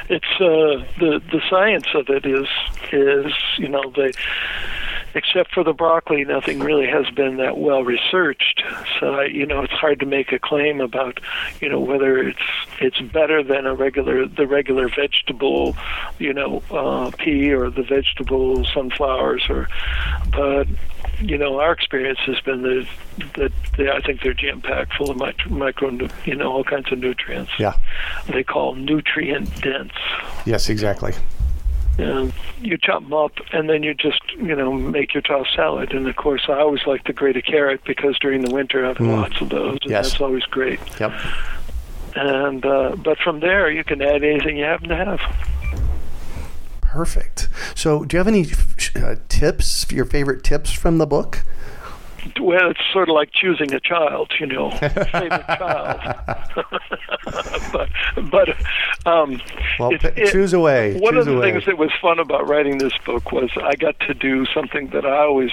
It's 0.09 0.41
uh, 0.41 0.85
the 0.99 1.21
the 1.31 1.41
science 1.51 1.87
of 1.95 2.09
it 2.09 2.25
is 2.25 2.47
is 2.93 3.33
you 3.59 3.69
know 3.69 3.83
they 3.97 4.13
except 5.15 5.55
for 5.55 5.65
the 5.65 5.73
broccoli, 5.73 6.25
nothing 6.25 6.61
really 6.61 6.87
has 6.87 7.09
been 7.11 7.37
that 7.39 7.59
well 7.59 7.85
researched. 7.85 8.63
So 8.99 9.15
I, 9.15 9.25
you 9.25 9.47
know, 9.47 9.63
it's 9.63 9.73
hard 9.73 10.01
to 10.01 10.07
make 10.07 10.33
a 10.33 10.39
claim 10.39 10.81
about, 10.81 11.21
you 11.61 11.69
know, 11.69 11.81
whether 11.81 12.19
it's 12.19 12.39
it's 12.81 13.01
better 13.01 13.43
than 13.43 13.67
a 13.67 13.75
regular 13.75 14.27
the 14.27 14.47
regular 14.47 14.89
vegetable, 14.89 15.77
you 16.19 16.33
know, 16.33 16.63
uh, 16.71 17.11
pea 17.19 17.53
or 17.53 17.71
the 17.71 17.83
vegetable 17.83 18.65
sunflowers, 18.65 19.47
or, 19.49 19.69
but 20.31 20.67
you 21.21 21.37
know, 21.37 21.59
our 21.59 21.73
experience 21.73 22.21
has 22.21 22.41
been 22.41 22.63
that 22.63 22.87
that 23.37 23.53
they, 23.77 23.91
I 23.91 24.01
think 24.01 24.23
they're 24.23 24.35
jam 24.35 24.61
packed 24.61 24.95
full 24.95 25.11
of 25.11 25.17
micro, 25.17 25.51
micro, 25.51 26.09
you 26.25 26.35
know, 26.35 26.53
all 26.53 26.65
kinds 26.65 26.93
of 26.93 26.99
nutrients. 26.99 27.53
Yeah. 27.59 27.77
They 28.29 28.45
call 28.45 28.75
nutrient 28.75 29.61
dense. 29.61 29.93
Yes, 30.45 30.69
exactly. 30.69 31.13
And 31.99 32.33
you 32.61 32.79
chop 32.79 33.03
them 33.03 33.13
up, 33.13 33.33
and 33.53 33.69
then 33.69 33.83
you 33.83 33.93
just, 33.93 34.21
you 34.37 34.55
know, 34.55 34.73
make 34.73 35.15
your 35.15 35.21
tossed 35.23 35.53
salad. 35.55 35.93
And 35.93 36.07
of 36.09 36.15
course, 36.17 36.47
I 36.49 36.55
always 36.61 36.87
like 36.87 37.03
to 37.05 37.13
grate 37.13 37.37
a 37.37 37.43
carrot 37.43 37.83
because 37.85 38.17
during 38.21 38.43
the 38.43 38.55
winter 38.55 38.85
I 38.85 38.89
have 38.89 38.99
Mm. 38.99 39.17
lots 39.21 39.41
of 39.41 39.49
those, 39.49 39.79
and 39.83 39.91
Yes. 39.91 40.11
that's 40.11 40.21
always 40.21 40.45
great. 40.45 40.79
Yep. 41.01 41.13
And 42.15 42.65
uh, 42.65 42.97
but 42.97 43.19
from 43.19 43.41
there, 43.41 43.71
you 43.71 43.83
can 43.85 44.01
add 44.01 44.23
anything 44.25 44.57
you 44.57 44.65
happen 44.65 44.89
to 44.89 44.97
have. 44.97 45.21
Perfect. 46.81 47.49
So, 47.75 48.05
do 48.05 48.17
you 48.17 48.19
have 48.19 48.29
any 48.29 48.47
uh, 48.97 49.17
tips, 49.29 49.87
your 49.91 50.05
favorite 50.05 50.43
tips 50.43 50.73
from 50.73 50.99
the 50.99 51.07
book? 51.07 51.45
Well, 52.41 52.71
it's 52.71 52.81
sort 52.93 53.09
of 53.09 53.15
like 53.15 53.31
choosing 53.33 53.73
a 53.75 53.81
child, 53.81 54.33
you 54.41 54.47
know, 54.47 54.71
favorite 54.79 55.47
child. 55.47 56.01
but 57.73 57.89
but 58.31 58.49
um, 59.07 59.41
Well, 59.79 59.91
p- 59.93 60.27
choose 60.31 60.53
away. 60.53 60.99
One 60.99 61.15
choose 61.15 61.21
of 61.27 61.33
the 61.33 61.39
away. 61.39 61.53
things 61.53 61.67
that 61.67 61.79
was 61.79 61.91
fun 62.01 62.19
about 62.19 62.49
writing 62.49 62.79
this 62.79 62.97
book 63.05 63.33
was 63.33 63.51
I 63.63 63.75
got 63.77 63.99
to 64.01 64.15
do 64.15 64.47
something 64.47 64.89
that 64.89 65.05
I 65.07 65.19
always, 65.19 65.51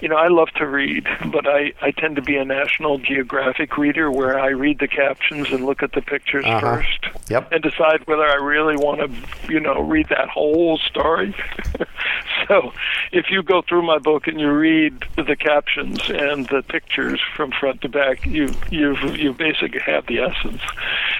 you 0.00 0.08
know, 0.08 0.16
I 0.16 0.28
love 0.28 0.48
to 0.56 0.66
read, 0.66 1.06
but 1.32 1.46
I 1.46 1.72
I 1.80 1.90
tend 1.92 2.16
to 2.16 2.22
be 2.22 2.36
a 2.36 2.44
National 2.44 2.98
Geographic 2.98 3.76
reader 3.78 4.10
where 4.10 4.38
I 4.38 4.48
read 4.48 4.78
the 4.78 4.88
captions 4.88 5.50
and 5.50 5.64
look 5.64 5.82
at 5.82 5.92
the 5.92 6.02
pictures 6.02 6.44
Uh-huh. 6.46 6.60
first 6.76 7.30
Yep. 7.30 7.52
and 7.52 7.62
decide 7.62 8.06
whether 8.06 8.26
I 8.26 8.34
really 8.34 8.76
want 8.76 9.00
to, 9.00 9.52
you 9.52 9.60
know, 9.60 9.80
read 9.80 10.08
that 10.10 10.28
whole 10.28 10.78
story. 10.78 11.34
so, 12.48 12.72
if 13.12 13.30
you 13.30 13.42
go 13.42 13.62
through 13.62 13.82
my 13.82 13.98
book 13.98 14.26
and 14.26 14.38
you 14.40 14.50
read 14.50 15.04
the 15.16 15.36
captions 15.36 16.01
and 16.08 16.46
the 16.48 16.62
pictures 16.62 17.20
from 17.36 17.52
front 17.52 17.82
to 17.82 17.88
back, 17.88 18.26
you 18.26 18.54
you've 18.70 19.16
you 19.16 19.32
basically 19.32 19.80
have 19.80 20.06
the 20.06 20.20
essence. 20.20 20.62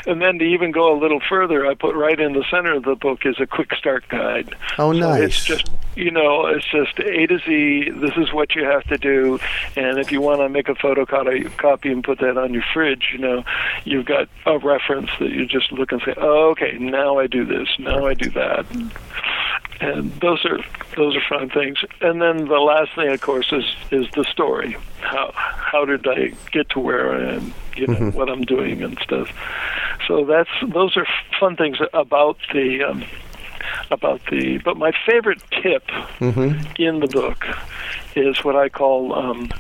And 0.07 0.21
then 0.21 0.39
to 0.39 0.45
even 0.45 0.73
go 0.73 0.97
a 0.97 0.99
little 0.99 1.21
further, 1.29 1.67
I 1.67 1.75
put 1.75 1.95
right 1.95 2.19
in 2.19 2.33
the 2.33 2.45
center 2.51 2.75
of 2.75 2.85
the 2.85 2.97
book 2.97 3.25
is 3.25 3.37
a 3.41 3.47
quick 3.47 3.75
start 3.75 4.09
guide. 4.09 4.55
Oh, 4.79 4.93
So 4.93 4.99
nice. 4.99 5.23
It's 5.23 5.45
just 5.45 5.71
you 5.95 6.11
know, 6.11 6.47
it's 6.47 6.65
just 6.71 6.99
A 6.99 7.27
to 7.27 7.39
Z. 7.39 7.91
This 7.97 8.17
is 8.17 8.33
what 8.33 8.55
you 8.55 8.65
have 8.65 8.85
to 8.85 8.97
do, 8.97 9.39
and 9.77 9.99
if 9.99 10.11
you 10.11 10.21
want 10.21 10.41
to 10.41 10.49
make 10.49 10.69
a 10.69 10.75
photocopy 10.75 11.55
copy 11.59 11.93
and 11.93 12.03
put 12.03 12.19
that 12.21 12.39
on 12.39 12.55
your 12.55 12.65
fridge, 12.73 13.11
you 13.13 13.19
know, 13.19 13.45
you've 13.85 14.07
got 14.07 14.29
a 14.47 14.59
reference 14.59 15.11
that 15.21 15.31
you 15.31 15.47
just 15.47 15.71
look 15.73 15.93
and 15.93 16.01
say, 16.05 16.15
oh, 16.17 16.51
okay, 16.51 16.79
now 16.79 17.19
I 17.19 17.27
do 17.27 17.45
this, 17.45 17.69
now 17.79 18.07
I 18.07 18.15
do 18.15 18.31
that, 18.31 18.65
and 19.83 20.13
those 20.21 20.45
are 20.45 20.59
those 20.97 21.17
are 21.17 21.23
fun 21.29 21.51
things. 21.51 21.79
And 22.01 22.21
then 22.23 22.47
the 22.47 22.59
last 22.61 22.95
thing, 22.95 23.09
of 23.09 23.21
course, 23.21 23.53
is 23.53 23.65
is 23.91 24.07
the 24.15 24.25
story. 24.25 24.77
How 25.01 25.33
how 25.35 25.85
did 25.85 26.07
I 26.07 26.33
get 26.53 26.69
to 26.71 26.81
where 26.81 27.15
I 27.15 27.35
am? 27.35 27.55
You 27.77 27.87
know 27.89 28.11
what 28.11 28.29
I'm 28.29 28.43
doing 28.43 28.83
and 28.83 28.99
stuff. 29.03 29.29
So 30.07 30.25
that's 30.25 30.51
those 30.69 30.97
are 30.97 31.07
fun 31.41 31.57
things 31.57 31.79
about 31.93 32.39
the. 32.53 32.85
Um, 32.85 33.05
about 33.93 34.21
the 34.31 34.59
but 34.59 34.77
my 34.77 34.93
favorite 35.07 35.41
tip 35.63 35.85
in 36.79 36.99
the 36.99 37.07
book 37.07 37.45
is 38.17 38.43
what 38.45 38.57
I 38.57 38.69
call 38.69 39.15
um 39.15 39.51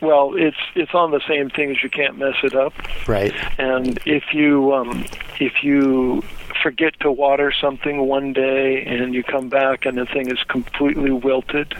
well 0.00 0.34
it's 0.34 0.56
it's 0.74 0.92
on 0.94 1.12
the 1.12 1.20
same 1.28 1.48
thing 1.48 1.70
as 1.70 1.82
you 1.82 1.88
can't 1.88 2.18
mess 2.18 2.34
it 2.42 2.54
up 2.56 2.72
Right. 3.06 3.32
and 3.58 4.00
if 4.04 4.34
you 4.34 4.74
um 4.74 5.04
if 5.38 5.62
you 5.62 6.24
forget 6.62 6.98
to 7.00 7.10
water 7.12 7.52
something 7.52 8.06
one 8.06 8.32
day 8.32 8.82
and 8.84 9.14
you 9.14 9.22
come 9.22 9.48
back 9.48 9.86
and 9.86 9.96
the 9.98 10.06
thing 10.06 10.30
is 10.30 10.42
completely 10.48 11.10
wilted 11.12 11.74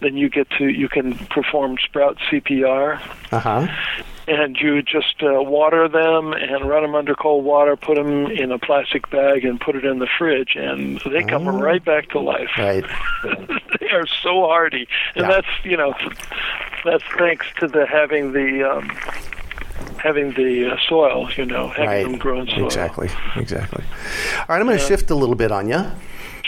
then 0.00 0.16
you 0.16 0.28
get 0.28 0.48
to 0.50 0.68
you 0.68 0.88
can 0.88 1.14
perform 1.26 1.76
sprout 1.82 2.16
CPR 2.30 3.00
Uh 3.32 3.38
huh. 3.38 3.66
and 4.26 4.56
you 4.56 4.82
just 4.82 5.22
uh, 5.22 5.42
water 5.42 5.88
them 5.88 6.32
and 6.32 6.68
run 6.68 6.82
them 6.82 6.94
under 6.94 7.14
cold 7.14 7.44
water, 7.44 7.76
put 7.76 7.96
them 7.96 8.26
in 8.26 8.50
a 8.52 8.58
plastic 8.58 9.10
bag, 9.10 9.44
and 9.44 9.60
put 9.60 9.76
it 9.76 9.84
in 9.84 9.98
the 9.98 10.08
fridge, 10.18 10.56
and 10.56 10.98
they 11.12 11.22
come 11.22 11.46
Oh. 11.46 11.52
right 11.58 11.84
back 11.84 12.08
to 12.10 12.18
life. 12.20 12.48
Right. 12.56 12.84
they 13.80 13.90
are 13.90 14.06
so 14.06 14.46
hardy, 14.46 14.88
and 15.14 15.26
Yeah. 15.26 15.30
that's 15.30 15.46
you 15.64 15.76
know, 15.76 15.94
that's 16.86 17.04
thanks 17.18 17.46
to 17.60 17.66
the 17.68 17.86
having 17.86 18.32
the 18.32 18.62
um, 18.64 18.90
having 20.04 20.32
the 20.34 20.70
uh, 20.72 20.76
soil, 20.88 21.28
you 21.36 21.46
know, 21.46 21.68
having 21.68 21.86
Right. 21.88 22.02
them 22.04 22.18
grow 22.18 22.40
in 22.40 22.46
soil. 22.48 22.66
Exactly. 22.66 23.08
Exactly. 23.36 23.82
All 23.82 24.44
right. 24.50 24.60
I'm 24.60 24.66
going 24.66 24.78
to 24.78 24.84
shift 24.84 25.10
a 25.10 25.14
little 25.16 25.34
bit 25.34 25.50
on 25.50 25.66
you. 25.68 25.82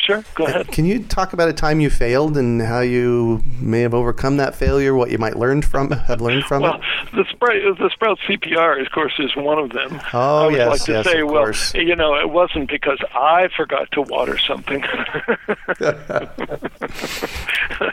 Sure, 0.07 0.23
go 0.37 0.47
ahead. 0.47 0.69
Can 0.69 0.85
you 0.85 1.03
talk 1.03 1.33
about 1.33 1.49
a 1.49 1.53
time 1.53 1.81
you 1.81 1.91
failed 1.91 2.37
and 2.37 2.63
how 2.63 2.79
you 2.79 3.43
may 3.61 3.81
have 3.81 3.93
overcome 3.93 4.37
that 4.37 4.55
failure? 4.55 4.95
What 4.95 5.11
you 5.11 5.19
might 5.19 5.35
learn 5.37 5.63
from 5.63 5.91
have 5.91 6.21
learned 6.21 6.45
from 6.45 6.63
Well, 6.63 6.77
it? 6.77 7.11
the 7.13 7.25
sprout, 7.29 7.79
the 7.79 7.91
sprout 7.93 8.17
CPR, 8.29 8.81
of 8.81 8.93
course, 8.93 9.15
is 9.19 9.35
one 9.35 9.59
of 9.59 9.71
them. 9.71 10.01
Oh, 10.13 10.45
I 10.45 10.47
would 10.47 10.55
yes, 10.55 10.69
like 10.69 10.83
to 10.85 10.93
yes, 10.93 11.07
say, 11.07 11.21
of 11.23 11.29
well, 11.29 11.43
course. 11.43 11.75
you 11.75 11.97
know, 11.97 12.15
it 12.15 12.31
wasn't 12.31 12.71
because 12.71 13.01
I 13.15 13.49
forgot 13.57 13.91
to 13.93 14.03
water 14.03 14.39
something, 14.39 14.83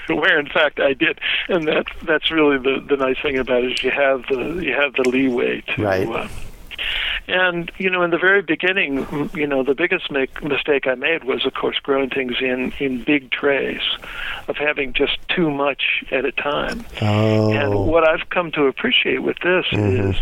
where 0.08 0.40
in 0.40 0.48
fact 0.50 0.80
I 0.80 0.94
did, 0.94 1.20
and 1.50 1.68
that 1.68 1.88
that's 2.04 2.30
really 2.30 2.60
the 2.60 2.86
the 2.88 2.96
nice 2.96 3.18
thing 3.24 3.40
about 3.40 3.64
it 3.64 3.72
is 3.72 3.84
you 3.84 3.90
have 3.90 4.24
the 4.30 4.62
you 4.64 4.74
have 4.74 4.94
the 4.94 5.10
leeway 5.10 5.62
to. 5.76 5.82
Right. 5.82 6.08
Uh, 6.08 6.28
and 7.28 7.72
you 7.78 7.90
know, 7.90 8.04
in 8.04 8.12
the 8.12 8.18
very 8.18 8.42
beginning, 8.42 9.30
you 9.34 9.48
know, 9.48 9.64
the 9.64 9.76
biggest 9.76 10.12
make, 10.12 10.44
mistake 10.44 10.88
I 10.88 10.96
made 10.96 11.24
was, 11.24 11.46
of 11.46 11.54
course, 11.54 11.78
growing 11.80 12.10
things 12.10 12.36
in 12.42 12.74
in 12.80 13.04
big 13.04 13.32
trays, 13.32 13.82
of 14.48 14.58
having 14.58 14.94
just 14.94 15.18
too 15.30 15.50
much 15.50 16.04
at 16.12 16.26
a 16.26 16.32
time. 16.32 16.86
Oh. 17.02 17.52
And 17.52 17.88
what 17.88 18.08
I've 18.08 18.30
come 18.30 18.52
to 18.52 18.66
appreciate 18.66 19.24
with 19.24 19.38
this 19.40 19.66
mm-hmm. 19.72 20.12
is 20.12 20.18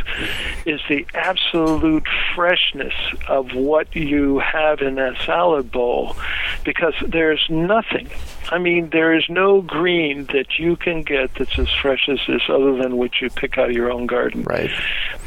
is 0.65 0.81
the 0.89 1.05
absolute 1.13 2.07
freshness 2.35 2.93
of 3.27 3.53
what 3.53 3.95
you 3.95 4.39
have 4.39 4.81
in 4.81 4.95
that 4.95 5.17
salad 5.25 5.71
bowl 5.71 6.15
because 6.63 6.93
there's 7.07 7.45
nothing. 7.49 8.09
I 8.51 8.57
mean, 8.57 8.89
there 8.89 9.13
is 9.13 9.23
no 9.29 9.61
green 9.61 10.25
that 10.25 10.59
you 10.59 10.75
can 10.75 11.03
get 11.03 11.33
that's 11.35 11.57
as 11.57 11.69
fresh 11.81 12.09
as 12.09 12.19
this 12.27 12.41
other 12.49 12.75
than 12.75 12.97
what 12.97 13.21
you 13.21 13.29
pick 13.29 13.57
out 13.57 13.69
of 13.69 13.75
your 13.75 13.91
own 13.91 14.07
garden. 14.07 14.43
Right. 14.43 14.69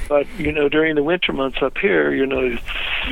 But 0.08 0.26
you 0.38 0.52
know, 0.52 0.68
during 0.68 0.94
the 0.94 1.02
winter 1.02 1.32
months 1.32 1.58
up 1.62 1.78
here, 1.78 2.14
you 2.14 2.26
know, 2.26 2.56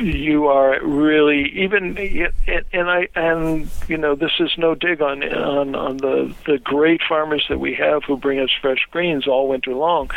you 0.01 0.47
are 0.47 0.79
really 0.85 1.49
even, 1.55 1.97
and, 1.97 2.65
and 2.71 2.89
I 2.89 3.07
and 3.15 3.69
you 3.87 3.97
know, 3.97 4.15
this 4.15 4.31
is 4.39 4.51
no 4.57 4.75
dig 4.75 5.01
on 5.01 5.23
on 5.23 5.75
on 5.75 5.97
the 5.97 6.33
the 6.45 6.57
great 6.59 7.01
farmers 7.07 7.45
that 7.49 7.59
we 7.59 7.73
have 7.75 8.03
who 8.03 8.17
bring 8.17 8.39
us 8.39 8.49
fresh 8.61 8.85
greens 8.91 9.27
all 9.27 9.47
winter 9.47 9.73
long, 9.73 10.11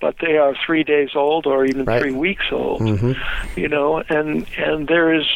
but 0.00 0.16
they 0.20 0.36
are 0.36 0.54
three 0.66 0.84
days 0.84 1.10
old 1.14 1.46
or 1.46 1.64
even 1.64 1.84
Right. 1.84 2.02
three 2.02 2.12
weeks 2.12 2.44
old. 2.52 2.80
Mm-hmm. 2.82 3.58
You 3.58 3.68
know, 3.68 4.02
and 4.08 4.46
and 4.58 4.88
there 4.88 5.14
is 5.14 5.26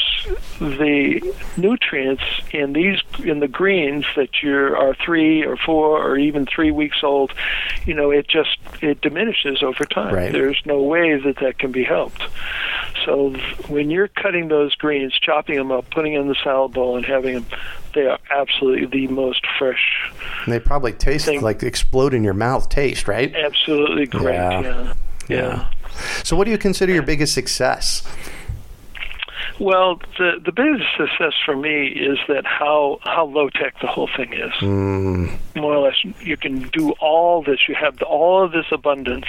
the 0.58 1.20
nutrients 1.56 2.22
in 2.52 2.72
these 2.72 3.00
in 3.24 3.40
the 3.40 3.48
greens 3.48 4.04
that 4.16 4.42
you 4.42 4.54
are 4.54 4.94
three 4.94 5.44
or 5.44 5.56
four 5.56 6.02
or 6.02 6.16
even 6.18 6.46
three 6.46 6.70
weeks 6.70 6.98
old. 7.02 7.32
You 7.86 7.94
know, 7.94 8.10
it 8.10 8.28
just 8.28 8.58
it 8.80 9.00
diminishes 9.00 9.62
over 9.62 9.84
time. 9.84 10.14
Right. 10.14 10.32
There's 10.32 10.60
no 10.64 10.82
way 10.82 11.18
that 11.18 11.36
that 11.40 11.58
can 11.58 11.72
be 11.72 11.84
helped. 11.84 12.22
So 13.04 13.30
when 13.68 13.90
you're 13.90 14.08
cutting 14.08 14.48
those 14.48 14.74
greens, 14.74 15.18
chopping 15.20 15.56
them 15.56 15.72
up, 15.72 15.90
putting 15.90 16.14
them 16.14 16.22
in 16.22 16.28
the 16.28 16.36
salad 16.42 16.72
bowl, 16.72 16.96
and 16.96 17.04
having 17.04 17.34
them, 17.34 17.46
they 17.94 18.06
are 18.06 18.18
absolutely 18.30 18.86
the 18.86 19.12
most 19.12 19.44
fresh. 19.58 20.12
And 20.44 20.52
they 20.52 20.60
probably 20.60 20.92
taste 20.92 21.26
Thing. 21.26 21.40
like 21.40 21.62
explode 21.62 22.14
in 22.14 22.22
your 22.22 22.34
mouth 22.34 22.68
taste, 22.68 23.08
right? 23.08 23.34
Absolutely 23.34 24.06
great. 24.06 24.34
Yeah. 24.34 24.60
Yeah. 24.60 24.94
Yeah. 25.28 25.70
So, 26.22 26.36
what 26.36 26.44
do 26.44 26.50
you 26.50 26.58
consider 26.58 26.92
your 26.92 27.02
biggest 27.02 27.34
success? 27.34 28.02
Well, 29.58 30.00
the 30.18 30.40
the 30.44 30.52
biggest 30.52 30.88
success 30.96 31.34
for 31.44 31.56
me 31.56 31.86
is 31.88 32.18
that 32.28 32.44
how 32.46 32.98
how 33.02 33.26
low 33.26 33.48
tech 33.50 33.80
the 33.80 33.86
whole 33.86 34.08
thing 34.16 34.32
is. 34.32 34.52
Mm, 34.60 35.38
More 35.56 35.74
or 35.74 35.86
less, 35.86 36.04
you 36.20 36.36
can 36.36 36.68
do 36.68 36.92
all 37.00 37.42
this. 37.42 37.68
You 37.68 37.74
have 37.74 38.00
all 38.02 38.42
of 38.44 38.52
this 38.52 38.66
abundance, 38.72 39.26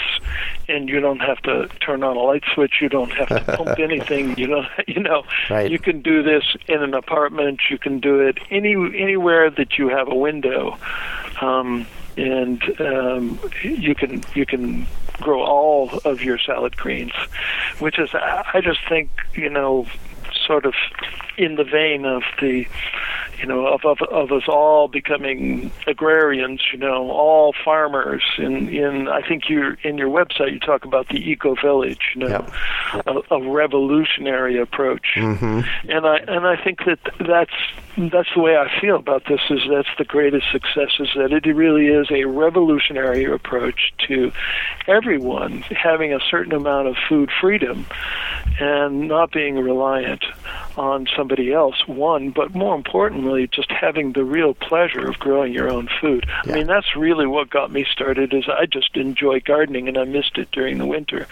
and 0.67 0.89
you 0.89 0.99
don't 0.99 1.19
have 1.19 1.41
to 1.43 1.67
turn 1.79 2.03
on 2.03 2.15
a 2.17 2.21
light 2.21 2.43
switch. 2.53 2.75
You 2.81 2.89
don't 2.89 3.11
have 3.13 3.29
to 3.29 3.57
pump 3.57 3.79
anything. 3.79 4.37
You 4.37 4.47
don't. 4.47 4.67
You 4.87 5.01
know. 5.01 5.23
Right. 5.49 5.71
You 5.71 5.79
can 5.79 6.01
do 6.01 6.21
this 6.23 6.43
in 6.67 6.83
an 6.83 6.93
apartment. 6.93 7.61
You 7.69 7.77
can 7.77 7.99
do 7.99 8.19
it 8.19 8.37
any 8.51 8.73
anywhere 8.73 9.49
that 9.49 9.77
you 9.77 9.89
have 9.89 10.07
a 10.07 10.15
window, 10.15 10.77
um, 11.41 11.87
and 12.17 12.61
um, 12.79 13.39
you 13.63 13.95
can 13.95 14.21
you 14.35 14.45
can 14.45 14.85
grow 15.21 15.41
all 15.43 15.89
of 16.05 16.21
your 16.21 16.37
salad 16.37 16.77
greens, 16.77 17.13
which 17.79 17.99
is 17.99 18.09
I 18.13 18.61
just 18.63 18.79
think 18.87 19.09
you 19.33 19.49
know 19.49 19.87
sort 20.45 20.65
of 20.65 20.73
in 21.37 21.55
the 21.55 21.63
vein 21.63 22.05
of 22.05 22.23
the 22.41 22.65
you 23.39 23.45
know 23.47 23.67
of 23.67 23.83
of, 23.85 24.01
of 24.03 24.31
us 24.31 24.43
all 24.47 24.87
becoming 24.87 25.71
agrarians 25.87 26.61
you 26.71 26.77
know 26.79 27.09
all 27.09 27.53
farmers. 27.65 28.23
In 28.37 28.69
in 28.69 29.07
I 29.07 29.21
think 29.27 29.49
you 29.49 29.75
in 29.83 29.97
your 29.97 30.09
website 30.09 30.53
you 30.53 30.59
talk 30.59 30.85
about 30.85 31.09
the 31.09 31.17
eco 31.17 31.55
village 31.55 32.11
you 32.15 32.21
know 32.21 32.27
Yep. 32.93 33.05
a, 33.07 33.35
a 33.35 33.49
revolutionary 33.51 34.59
approach. 34.59 35.07
Hmm 35.15 35.61
and 35.89 36.05
I 36.05 36.17
and 36.17 36.47
I 36.47 36.55
think 36.61 36.79
that 36.85 36.99
that's 37.19 37.51
that's 37.97 38.29
the 38.35 38.41
way 38.41 38.57
I 38.57 38.69
feel 38.81 38.95
about 38.95 39.23
this 39.27 39.41
is 39.49 39.59
that's 39.69 39.87
the 39.97 40.05
greatest 40.05 40.51
success 40.51 40.91
is 40.99 41.09
that 41.15 41.31
it 41.31 41.45
really 41.53 41.87
is 41.87 42.07
a 42.11 42.25
revolutionary 42.25 43.25
approach 43.25 43.93
to 44.07 44.31
everyone 44.87 45.61
having 45.71 46.13
a 46.13 46.19
certain 46.29 46.53
amount 46.53 46.87
of 46.87 46.95
food 47.07 47.29
freedom 47.39 47.85
and 48.59 49.07
not 49.07 49.31
being 49.31 49.55
reliant 49.55 50.23
on 50.77 51.07
somebody 51.15 51.51
else 51.53 51.87
one 51.87 52.29
but 52.31 52.53
more 52.55 52.75
importantly 52.75 53.47
just 53.47 53.71
having 53.71 54.13
the 54.13 54.23
real 54.23 54.53
pleasure 54.53 55.07
of 55.09 55.17
growing 55.19 55.53
your 55.53 55.69
own 55.69 55.87
food 56.01 56.25
Yeah. 56.45 56.53
I 56.53 56.55
mean 56.57 56.67
that's 56.67 56.95
really 56.95 57.27
what 57.27 57.49
got 57.49 57.71
me 57.71 57.85
started 57.91 58.33
is 58.33 58.45
I 58.49 58.65
just 58.65 58.95
enjoy 58.95 59.39
gardening 59.41 59.87
and 59.87 59.97
I 59.97 60.05
missed 60.05 60.37
it 60.37 60.49
during 60.51 60.77
the 60.77 60.85
winter 60.85 61.27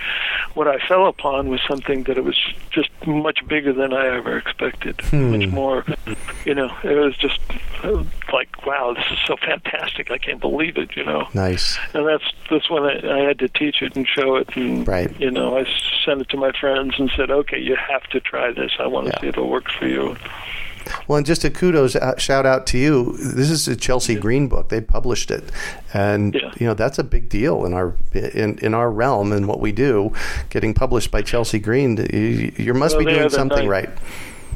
what 0.53 0.67
I 0.67 0.77
fell 0.87 1.07
upon 1.07 1.49
was 1.49 1.61
something 1.67 2.03
that 2.03 2.17
it 2.17 2.23
was 2.23 2.37
just 2.71 2.89
much 3.07 3.45
bigger 3.47 3.73
than 3.73 3.93
I 3.93 4.07
ever 4.17 4.37
expected 4.37 5.01
much 5.13 5.47
more 5.49 5.85
you 6.45 6.53
know 6.55 6.71
it 6.83 6.95
was 6.97 7.17
just 7.17 7.39
uh, 7.83 8.03
like 8.31 8.65
wow 8.65 8.93
this 8.95 9.05
is 9.11 9.17
so 9.25 9.35
fantastic 9.37 10.11
I 10.11 10.17
can't 10.17 10.39
believe 10.39 10.77
it 10.77 10.95
you 10.95 11.03
know 11.03 11.27
Nice. 11.33 11.77
and 11.93 12.07
that's 12.07 12.23
that's 12.49 12.69
when 12.69 12.83
I, 12.83 12.99
I 13.11 13.19
had 13.19 13.39
to 13.39 13.47
teach 13.49 13.81
it 13.81 13.95
and 13.95 14.07
show 14.07 14.35
it 14.35 14.55
and 14.55 14.87
Right. 14.87 15.11
you 15.19 15.31
know 15.31 15.57
I 15.57 15.65
sent 16.05 16.21
it 16.21 16.29
to 16.29 16.37
my 16.37 16.51
friends 16.51 16.95
and 16.99 17.09
said 17.15 17.31
okay 17.31 17.59
you 17.59 17.75
have 17.75 18.03
to 18.11 18.19
try 18.19 18.51
this 18.51 18.71
I 18.79 18.87
want 18.87 19.07
to 19.07 19.13
Yeah. 19.13 19.21
see 19.21 19.30
if 19.31 19.37
it 19.37 19.45
works 19.45 19.73
for 19.79 19.87
you 19.87 20.15
Well, 21.07 21.17
and 21.17 21.25
just 21.25 21.43
a 21.45 21.49
kudos 21.49 21.95
uh, 21.95 22.17
shout 22.17 22.45
out 22.45 22.65
to 22.71 22.77
you. 22.77 23.15
This 23.39 23.49
is 23.51 23.67
a 23.67 23.75
Chelsea 23.75 24.15
Green 24.15 24.47
book. 24.47 24.69
They 24.69 24.81
published 24.81 25.29
it, 25.37 25.43
and 25.93 26.33
Yeah. 26.33 26.51
you 26.59 26.65
know 26.67 26.73
that's 26.73 26.99
a 26.99 27.03
big 27.03 27.29
deal 27.29 27.65
in 27.67 27.73
our 27.73 27.93
in 28.13 28.57
in 28.65 28.73
our 28.73 28.89
realm 28.91 29.31
and 29.31 29.47
what 29.47 29.59
we 29.65 29.71
do. 29.71 30.11
Getting 30.49 30.73
published 30.73 31.11
by 31.11 31.21
Chelsea 31.21 31.59
Green, 31.59 31.97
you, 32.11 32.51
you 32.57 32.73
must 32.73 32.95
Well, 32.97 33.05
be 33.05 33.13
doing 33.13 33.29
something 33.29 33.67
right. 33.77 33.89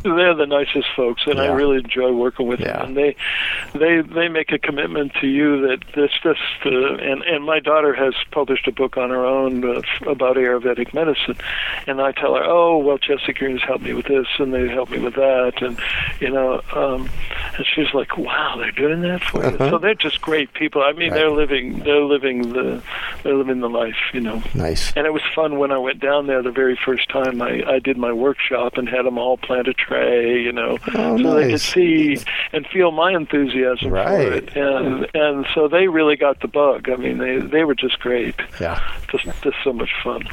They're 0.05 0.33
the 0.35 0.45
nicest 0.45 0.87
folks, 0.95 1.23
and 1.25 1.39
I 1.39 1.47
really 1.47 1.77
enjoy 1.77 2.11
working 2.13 2.47
with 2.47 2.59
Yeah. 2.59 2.77
them. 2.77 2.85
And 2.89 2.97
they, 2.97 3.15
they, 3.73 4.01
they 4.01 4.27
make 4.27 4.51
a 4.51 4.59
commitment 4.59 5.13
to 5.21 5.27
you 5.27 5.61
that 5.67 5.79
this, 5.95 6.11
this, 6.23 6.37
uh, 6.65 6.69
and 6.95 7.23
and 7.23 7.43
my 7.43 7.59
daughter 7.59 7.93
has 7.93 8.13
published 8.31 8.67
a 8.67 8.71
book 8.71 8.97
on 8.97 9.09
her 9.09 9.25
own 9.25 9.63
uh, 9.63 9.81
about 10.07 10.37
Ayurvedic 10.37 10.93
medicine, 10.93 11.35
and 11.87 11.99
I 12.01 12.11
tell 12.11 12.35
her, 12.35 12.43
oh 12.43 12.77
well, 12.77 12.97
Chelsea 12.97 13.33
Green's 13.33 13.61
helped 13.63 13.83
me 13.83 13.93
with 13.93 14.05
this, 14.05 14.27
and 14.39 14.53
they 14.53 14.67
helped 14.67 14.91
me 14.91 14.99
with 14.99 15.15
that, 15.15 15.61
and 15.61 15.79
you 16.19 16.29
know, 16.29 16.61
um, 16.73 17.09
and 17.57 17.65
she's 17.65 17.93
like, 17.93 18.17
wow, 18.17 18.55
they're 18.57 18.71
doing 18.71 19.01
that 19.01 19.23
for 19.23 19.39
you. 19.43 19.49
Uh-huh. 19.55 19.69
So 19.71 19.77
they're 19.77 19.93
just 19.95 20.21
great 20.21 20.53
people. 20.53 20.81
I 20.83 20.91
mean, 20.93 21.11
Right. 21.11 21.17
they're 21.19 21.31
living, 21.31 21.79
they're 21.79 22.01
living 22.03 22.53
the, 22.53 22.81
they're 23.23 23.35
living 23.35 23.59
the 23.61 23.69
life, 23.69 23.95
you 24.13 24.21
know. 24.21 24.41
Nice. 24.53 24.91
And 24.95 25.05
it 25.05 25.13
was 25.13 25.21
fun 25.33 25.57
when 25.57 25.71
I 25.71 25.77
went 25.77 25.99
down 25.99 26.27
there 26.27 26.41
the 26.41 26.51
very 26.51 26.77
first 26.83 27.09
time. 27.09 27.41
I, 27.41 27.63
I 27.67 27.79
did 27.79 27.97
my 27.97 28.11
workshop 28.11 28.77
and 28.77 28.87
had 28.89 29.05
them 29.05 29.17
all 29.17 29.37
plant 29.37 29.67
a 29.67 29.73
tray, 29.95 30.41
you 30.41 30.51
know, 30.51 30.77
Oh, 30.93 31.17
so 31.21 31.33
they 31.35 31.51
could 31.51 31.61
see 31.61 32.17
and 32.53 32.65
feel 32.67 32.91
my 32.91 33.11
enthusiasm 33.13 33.91
Right. 33.91 34.27
for 34.27 34.33
it. 34.33 34.55
And 34.55 35.07
and 35.13 35.45
so 35.53 35.67
they 35.67 35.87
really 35.87 36.15
got 36.15 36.39
the 36.41 36.47
bug. 36.47 36.89
I 36.89 36.95
mean, 36.95 37.17
they 37.17 37.37
they 37.37 37.63
were 37.63 37.75
just 37.75 37.99
great, 37.99 38.35
Yeah. 38.59 38.79
just 39.11 39.25
just 39.41 39.57
so 39.63 39.73
much 39.73 39.91
fun. 40.03 40.23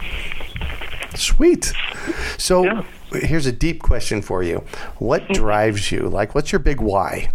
Sweet. 1.14 1.72
So 2.38 2.64
Yeah. 2.64 2.82
here's 3.12 3.46
a 3.46 3.52
deep 3.52 3.82
question 3.82 4.22
for 4.22 4.42
you. 4.42 4.64
What 4.98 5.22
hmm. 5.24 5.32
drives 5.32 5.92
you? 5.92 6.08
Like, 6.08 6.34
what's 6.34 6.52
your 6.52 6.58
big 6.58 6.80
why? 6.80 7.30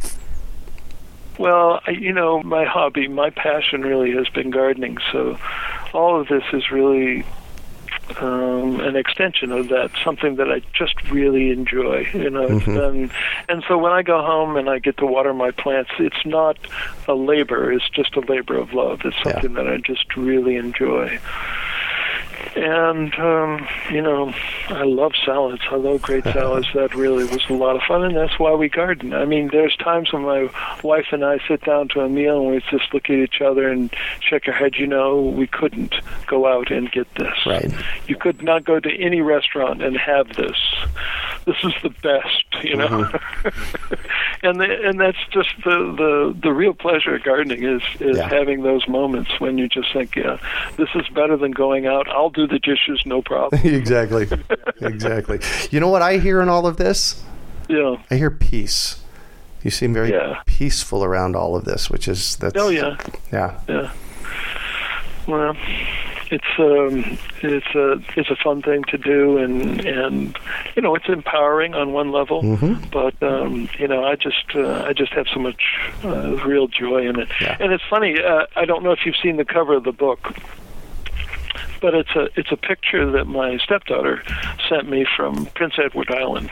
Well, 1.37 1.81
I- 1.85 1.91
you 1.91 2.13
know, 2.13 2.41
my 2.41 2.65
hobby, 2.65 3.07
my 3.07 3.29
passion 3.29 3.81
really 3.83 4.11
has 4.11 4.27
been 4.29 4.49
gardening. 4.49 4.97
So 5.11 5.37
all 5.93 6.19
of 6.19 6.27
this 6.27 6.43
is 6.51 6.71
really 6.71 7.23
um, 8.21 8.79
an 8.79 8.95
extension 8.95 9.51
of 9.51 9.67
that, 9.69 9.91
something 10.03 10.35
that 10.37 10.51
I 10.51 10.61
just 10.73 10.95
really 11.11 11.51
enjoy. 11.51 12.05
You 12.13 12.29
know, 12.29 12.57
it's 12.57 12.65
been, 12.65 13.11
and 13.49 13.63
so 13.67 13.77
when 13.77 13.91
I 13.91 14.01
go 14.01 14.21
home 14.21 14.55
and 14.57 14.69
I 14.69 14.79
get 14.79 14.97
to 14.97 15.05
water 15.05 15.33
my 15.33 15.51
plants, 15.51 15.91
it's 15.99 16.25
not 16.25 16.57
a 17.07 17.13
labor; 17.13 17.71
it's 17.71 17.89
just 17.89 18.15
a 18.15 18.21
labor 18.21 18.57
of 18.57 18.73
love. 18.73 19.01
It's 19.05 19.15
Yeah. 19.25 19.33
something 19.33 19.53
that 19.53 19.67
I 19.67 19.77
just 19.77 20.15
really 20.15 20.55
enjoy. 20.55 21.19
And 22.55 23.13
um, 23.15 23.67
you 23.91 24.01
know, 24.01 24.33
I 24.69 24.83
love 24.83 25.13
salads. 25.25 25.61
I 25.69 25.75
love 25.75 26.01
great 26.01 26.23
salads. 26.35 26.67
That 26.73 26.95
really 26.95 27.25
was 27.25 27.41
a 27.49 27.53
lot 27.53 27.75
of 27.75 27.81
fun, 27.87 28.03
and 28.03 28.15
that's 28.15 28.37
why 28.39 28.53
we 28.53 28.69
garden. 28.69 29.13
I 29.13 29.25
mean, 29.25 29.49
there's 29.51 29.75
times 29.77 30.11
when 30.13 30.23
my 30.23 30.49
wife 30.83 31.07
and 31.11 31.23
I 31.23 31.39
sit 31.47 31.61
down 31.63 31.87
to 31.89 32.01
a 32.01 32.09
meal 32.09 32.41
and 32.41 32.51
we 32.51 32.59
just 32.71 32.93
look 32.93 33.09
at 33.09 33.15
each 33.15 33.41
other 33.41 33.67
and 33.69 33.93
shake 34.21 34.47
our 34.47 34.53
head. 34.53 34.75
You 34.75 34.87
know, 34.87 35.21
we 35.21 35.47
couldn't 35.47 35.95
go 36.27 36.47
out 36.47 36.71
and 36.71 36.91
get 36.91 37.07
this. 37.15 37.33
Right. 37.45 37.71
You 38.07 38.15
could 38.15 38.41
not 38.41 38.63
go 38.65 38.79
to 38.79 38.97
any 38.97 39.21
restaurant 39.21 39.81
and 39.83 39.97
have 39.97 40.35
this. 40.35 40.57
This 41.45 41.55
is 41.63 41.73
the 41.81 41.89
best, 41.89 42.63
you 42.65 42.75
know. 42.75 43.09
and 44.43 44.59
the, 44.59 44.77
and 44.85 44.99
that's 44.99 45.17
just 45.31 45.49
the, 45.63 45.77
the 45.97 46.37
the 46.43 46.51
real 46.51 46.73
pleasure 46.73 47.15
of 47.15 47.23
gardening 47.23 47.63
is 47.63 47.81
is 48.01 48.17
Yeah. 48.17 48.27
having 48.27 48.63
those 48.63 48.87
moments 48.87 49.39
when 49.39 49.57
you 49.57 49.67
just 49.69 49.91
think, 49.93 50.15
yeah, 50.15 50.37
this 50.75 50.89
is 50.95 51.07
better 51.09 51.37
than 51.37 51.51
going 51.51 51.87
out. 51.87 52.09
I'll 52.09 52.29
do 52.37 52.47
the 52.47 52.59
dishes, 52.59 53.01
no 53.05 53.21
problem. 53.21 53.59
exactly. 53.65 54.27
exactly. 54.81 55.39
You 55.71 55.79
know 55.81 55.89
what 55.89 56.01
I 56.01 56.17
hear 56.19 56.41
in 56.41 56.47
all 56.49 56.65
of 56.67 56.77
this? 56.77 57.21
yeah. 57.67 57.95
I 58.09 58.15
hear 58.15 58.31
peace. 58.31 59.01
You 59.63 59.71
seem 59.71 59.93
very 59.93 60.11
Yeah. 60.11 60.39
peaceful 60.45 61.03
around 61.03 61.35
all 61.35 61.55
of 61.57 61.65
this, 61.65 61.89
which 61.89 62.07
is 62.07 62.37
that's 62.37 62.55
Oh 62.57 62.69
yeah. 62.69 62.95
yeah. 63.33 63.59
Yeah. 63.67 63.91
Well, 65.27 65.57
it's 66.29 66.53
um, 66.59 67.17
it's 67.41 67.65
a 67.75 67.99
it's 68.15 68.29
a 68.29 68.35
fun 68.41 68.61
thing 68.61 68.83
to 68.85 68.97
do, 68.97 69.37
and 69.37 69.83
and 69.85 70.37
you 70.75 70.81
know 70.81 70.95
it's 70.95 71.09
empowering 71.09 71.73
on 71.73 71.91
one 71.91 72.11
level. 72.11 72.43
Mhm. 72.43 72.89
But 72.91 73.15
um, 73.27 73.67
you 73.77 73.87
know, 73.89 74.05
I 74.05 74.15
just 74.15 74.45
uh, 74.55 74.83
I 74.87 74.93
just 74.93 75.11
have 75.13 75.27
so 75.33 75.39
much 75.39 75.61
uh, 76.05 76.37
real 76.45 76.67
joy 76.67 77.07
in 77.09 77.19
it. 77.19 77.27
Yeah. 77.41 77.57
And 77.59 77.73
it's 77.73 77.83
funny. 77.89 78.21
Uh, 78.21 78.45
I 78.55 78.63
don't 78.65 78.83
know 78.83 78.91
if 78.91 78.99
you've 79.05 79.17
seen 79.21 79.35
the 79.37 79.45
cover 79.45 79.73
of 79.75 79.83
the 79.83 79.91
book. 79.91 80.33
But 81.81 81.93
it's 81.93 82.15
a 82.15 82.27
it's 82.35 82.51
a 82.51 82.57
picture 82.57 83.09
that 83.11 83.25
my 83.25 83.57
stepdaughter 83.57 84.23
sent 84.67 84.89
me 84.89 85.05
from 85.15 85.45
Prince 85.47 85.75
Edward 85.77 86.09
Island, 86.11 86.49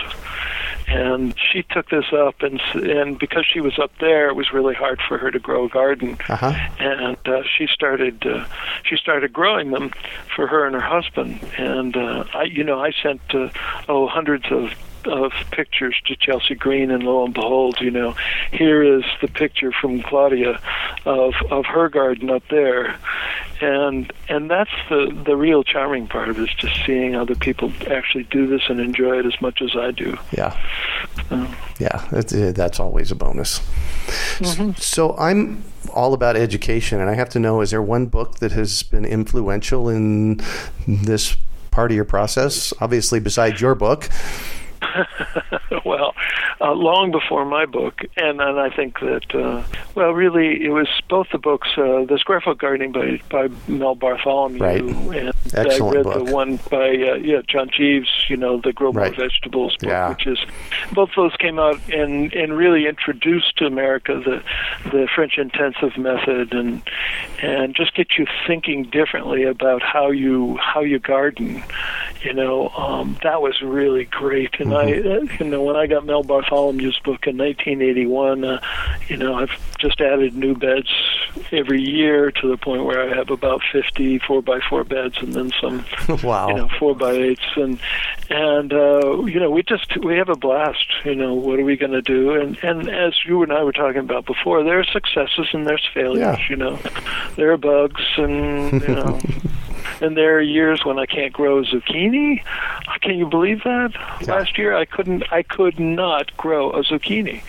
and 0.88 1.34
she 1.52 1.64
took 1.64 1.90
this 1.90 2.06
up 2.14 2.42
and 2.42 2.62
s- 2.62 2.76
and 2.76 3.18
because 3.18 3.46
she 3.52 3.60
was 3.60 3.80
up 3.80 3.92
there, 4.00 4.30
it 4.30 4.36
was 4.36 4.54
really 4.54 4.76
hard 4.76 5.00
for 5.08 5.18
her 5.18 5.32
to 5.32 5.40
grow 5.40 5.66
a 5.66 5.70
garden. 5.70 6.18
Uh-huh. 6.30 6.54
and 6.80 7.18
uh, 7.28 7.42
she 7.58 7.68
started 7.68 8.26
uh, 8.26 8.46
she 8.84 8.96
started 8.98 9.34
growing 9.34 9.72
them 9.72 9.92
for 10.36 10.48
her 10.48 10.66
and 10.66 10.76
her 10.76 10.82
husband. 10.82 11.40
And 11.58 11.98
uh, 11.98 12.26
I 12.34 12.44
you 12.44 12.64
know 12.64 12.80
I 12.80 12.92
sent 13.02 13.22
uh, 13.34 13.50
oh 13.90 14.08
hundreds 14.08 14.46
of 14.52 14.70
of 15.08 15.32
pictures 15.52 15.96
to 16.06 16.16
Chelsea 16.16 16.56
Green 16.56 16.92
and 16.92 17.04
lo 17.04 17.26
and 17.26 17.34
behold 17.34 17.80
you 17.82 17.92
know 17.92 18.16
here 18.52 18.82
is 18.84 19.04
the 19.22 19.28
picture 19.28 19.72
from 19.72 20.02
Claudia 20.02 20.60
of 21.06 21.34
of 21.52 21.66
her 21.66 21.90
garden 21.90 22.30
up 22.30 22.44
there 22.50 22.98
and 23.62 24.12
and 24.30 24.50
that's 24.50 24.72
the 24.90 25.16
the 25.26 25.36
real 25.36 25.64
charming 25.64 26.08
part 26.08 26.30
of 26.30 26.38
it 26.40 26.44
is 26.44 26.54
just 26.56 26.76
seeing 26.86 27.16
other 27.16 27.36
people 27.36 27.72
actually 27.90 28.24
do 28.26 28.48
this 28.48 28.64
and 28.70 28.80
enjoy 28.80 29.20
it 29.20 29.26
as 29.26 29.40
much 29.42 29.62
as 29.62 29.76
I 29.76 29.92
do 29.92 30.18
Yeah. 30.36 30.58
Uh, 31.32 31.48
Yeah, 31.80 32.06
that's, 32.12 32.34
uh, 32.34 32.52
that's 32.56 32.80
always 32.80 33.12
a 33.12 33.16
bonus. 33.16 33.60
S- 34.40 34.60
So 34.78 35.16
I'm 35.18 35.64
all 35.94 36.14
about 36.14 36.36
education, 36.36 37.00
and 37.00 37.10
I 37.10 37.16
have 37.16 37.30
to 37.30 37.40
know: 37.40 37.62
is 37.62 37.72
there 37.72 37.82
one 37.82 38.06
book 38.08 38.36
that 38.40 38.52
has 38.54 38.84
been 38.84 39.06
influential 39.06 39.90
in 39.90 40.40
this 40.88 41.36
part 41.72 41.92
of 41.92 41.96
your 41.96 42.06
process, 42.06 42.74
obviously, 42.82 43.20
besides 43.20 43.60
your 43.62 43.76
book. 43.76 44.10
well, 45.86 46.14
uh, 46.62 46.74
long 46.74 47.12
before 47.12 47.46
my 47.46 47.66
book, 47.66 48.02
and 48.18 48.42
and 48.42 48.60
I 48.60 48.70
think 48.70 49.00
that 49.00 49.34
uh, 49.36 49.64
well, 49.96 50.12
really, 50.12 50.64
it 50.64 50.70
was 50.70 50.88
both 51.10 51.28
the 51.32 51.38
books, 51.38 51.70
uh, 51.78 52.06
the 52.06 52.18
Square 52.20 52.42
Foot 52.42 52.58
Gardening 52.58 52.92
by 52.92 53.20
by 53.30 53.48
Mel 53.68 53.96
Bartholomew, 53.96 54.60
Right. 54.60 54.82
and 54.82 55.34
Excellent 55.54 55.82
I 55.82 55.90
read 55.98 56.04
book. 56.04 56.26
the 56.28 56.34
one 56.34 56.58
by 56.70 56.90
uh, 56.90 57.16
yeah 57.16 57.42
John 57.48 57.70
Jeeves, 57.72 58.10
you 58.30 58.38
know, 58.38 58.60
the 58.62 58.74
Grow 58.74 58.92
More 58.92 59.04
Right. 59.04 59.16
Vegetables 59.16 59.76
book, 59.78 59.90
Yeah. 59.90 60.10
which 60.10 60.28
is 60.28 60.40
both 60.94 61.10
those 61.16 61.36
came 61.38 61.60
out 61.60 61.80
and 61.92 62.34
and 62.34 62.56
really 62.58 62.88
introduced 62.88 63.58
to 63.58 63.66
America 63.66 64.22
the 64.24 64.44
the 64.92 65.08
French 65.14 65.38
intensive 65.38 65.98
method 65.98 66.54
and 66.54 66.82
and 67.42 67.76
just 67.76 67.94
get 67.96 68.18
you 68.18 68.26
thinking 68.48 68.84
differently 68.86 69.44
about 69.44 69.82
how 69.82 70.10
you 70.12 70.58
how 70.58 70.82
you 70.82 71.00
garden. 71.00 71.64
You 72.26 72.34
know, 72.34 72.70
um, 72.70 73.18
that 73.24 73.42
was 73.42 73.62
really 73.62 74.06
great. 74.06 74.60
And 74.60 74.74
I, 74.74 74.94
uh, 74.94 75.20
you 75.40 75.46
know, 75.46 75.62
when 75.62 75.76
I 75.76 75.86
got 75.86 76.06
Mel 76.06 76.24
Bartholomew's 76.24 77.00
book 77.00 77.28
in 77.28 77.38
1981, 77.38 78.44
uh, 78.44 78.60
you 79.08 79.18
know, 79.18 79.36
I've 79.36 79.52
just 79.78 80.02
added 80.02 80.36
new 80.36 80.56
beds 80.56 80.90
every 81.52 81.82
year 81.82 82.32
to 82.32 82.48
the 82.48 82.58
point 82.58 82.84
where 82.84 83.08
I 83.08 83.16
have 83.16 83.30
about 83.30 83.62
50 83.72 84.20
four 84.20 84.42
by 84.42 84.60
four 84.70 84.84
beds 84.84 85.18
and 85.20 85.34
then 85.34 85.52
some 85.62 85.86
wow. 86.24 86.48
you 86.48 86.56
know 86.56 86.70
four 86.80 86.96
by 86.96 87.12
eights 87.12 87.46
and 87.56 87.80
and 88.30 88.74
uh 88.74 89.24
you 89.26 89.40
know 89.40 89.50
we 89.50 89.62
just 89.64 89.98
we 90.04 90.18
have 90.18 90.30
a 90.30 90.36
blast 90.36 90.86
you 91.04 91.16
know 91.16 91.34
what 91.34 91.60
are 91.60 91.64
we 91.64 91.76
going 91.76 91.92
to 91.92 92.02
do 92.02 92.32
and 92.32 92.58
and 92.64 92.90
as 92.90 93.14
you 93.26 93.44
and 93.44 93.52
i 93.52 93.64
were 93.64 93.72
talking 93.72 94.00
about 94.00 94.26
before 94.26 94.64
there 94.64 94.80
are 94.80 94.84
successes 94.86 95.48
and 95.54 95.68
there's 95.68 95.88
failures 95.94 96.40
Yeah. 96.40 96.46
you 96.50 96.56
know 96.56 96.80
there 97.36 97.52
are 97.52 97.58
bugs 97.58 98.04
and 98.18 98.82
you 98.82 98.96
know 98.96 99.20
and 100.02 100.16
there 100.18 100.38
are 100.38 100.42
years 100.42 100.84
when 100.86 101.00
i 101.00 101.06
can't 101.06 101.34
grow 101.34 101.64
zucchini 101.64 102.42
can 103.02 103.18
you 103.18 103.28
believe 103.28 103.64
that 103.64 103.92
last 104.28 104.58
year 104.58 104.76
i 104.76 104.86
couldn't 104.86 105.24
i 105.32 105.42
could 105.44 105.80
not 105.80 106.36
grow 106.38 106.72
a 106.72 106.84
zucchini 106.84 107.42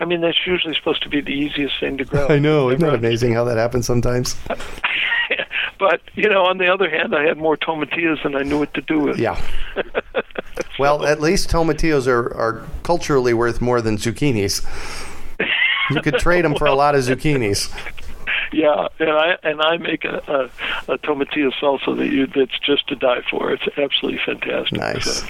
i 0.00 0.04
mean 0.04 0.20
that's 0.20 0.46
usually 0.46 0.74
supposed 0.74 1.02
to 1.02 1.08
be 1.08 1.20
the 1.20 1.32
easiest 1.32 1.78
thing 1.80 1.96
to 1.98 2.04
grow 2.04 2.26
I 2.30 2.38
know. 2.38 2.70
Isn't 2.70 2.80
that 2.80 2.94
amazing 2.94 3.34
how 3.34 3.44
that 3.44 3.58
happens 3.58 3.86
sometimes? 3.86 4.36
but 5.78 6.00
you 6.14 6.28
know 6.28 6.44
on 6.44 6.58
the 6.58 6.72
other 6.72 6.88
hand 6.88 7.14
i 7.14 7.22
had 7.24 7.38
more 7.38 7.56
tomatillas 7.56 8.22
than 8.22 8.34
i 8.36 8.42
knew 8.42 8.58
what 8.58 8.72
to 8.74 8.80
do 8.82 9.00
with 9.00 9.18
Yeah. 9.18 9.40
Well, 10.78 11.04
at 11.04 11.20
least 11.20 11.50
tomatillos 11.50 12.06
are, 12.06 12.34
are 12.34 12.66
culturally 12.82 13.34
worth 13.34 13.60
more 13.60 13.80
than 13.80 13.96
zucchinis. 13.96 14.64
You 15.90 16.00
could 16.00 16.14
trade 16.14 16.44
them 16.44 16.54
for 16.54 16.66
a 16.66 16.74
lot 16.74 16.94
of 16.94 17.02
zucchinis. 17.02 17.70
Yeah, 18.52 18.88
and 18.98 19.10
I 19.10 19.38
and 19.42 19.60
I 19.62 19.78
make 19.78 20.04
a, 20.04 20.50
a, 20.88 20.92
a 20.92 20.98
tomatillo 20.98 21.52
salsa 21.60 21.96
that 21.96 22.08
you 22.08 22.26
that's 22.26 22.58
just 22.58 22.86
to 22.88 22.96
die 22.96 23.22
for. 23.30 23.50
It's 23.52 23.66
absolutely 23.78 24.20
fantastic. 24.24 24.78
Nice. 24.78 25.20
So, 25.20 25.26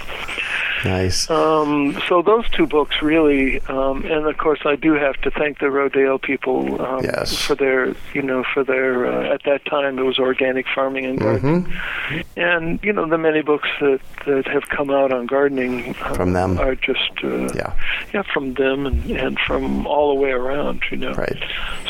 Nice. 0.83 1.29
um, 1.29 1.97
so 2.07 2.21
those 2.21 2.49
two 2.49 2.67
books 2.67 3.01
really, 3.01 3.59
um, 3.61 4.03
and 4.05 4.25
of 4.27 4.37
course 4.37 4.59
I 4.65 4.75
do 4.75 4.93
have 4.93 5.15
to 5.21 5.31
thank 5.31 5.59
the 5.59 5.67
Rodale 5.67 6.21
people 6.21 6.81
um, 6.81 7.03
Yes. 7.03 7.37
for 7.37 7.55
their, 7.55 7.93
you 8.13 8.21
know, 8.21 8.43
for 8.53 8.63
their 8.63 9.05
uh, 9.05 9.33
at 9.33 9.43
that 9.43 9.65
time 9.65 9.99
it 9.99 10.03
was 10.03 10.19
organic 10.19 10.65
farming 10.73 11.05
and 11.05 11.19
gardening, 11.19 11.65
Mm-hmm. 11.65 12.39
and 12.39 12.79
you 12.83 12.91
know 12.93 13.07
the 13.07 13.17
many 13.17 13.41
books 13.41 13.69
that 13.79 13.99
that 14.25 14.47
have 14.47 14.67
come 14.69 14.89
out 14.89 15.11
on 15.11 15.25
gardening 15.25 15.95
uh, 16.01 16.13
From 16.15 16.33
them. 16.33 16.57
are 16.59 16.75
just 16.75 17.11
uh, 17.23 17.49
Yeah. 17.53 17.73
yeah 18.13 18.23
from 18.33 18.53
them 18.55 18.85
and 18.85 19.11
and 19.11 19.39
from 19.39 19.85
all 19.85 20.13
the 20.15 20.19
way 20.19 20.31
around, 20.31 20.81
you 20.89 20.97
know. 20.97 21.13
Right. 21.13 21.37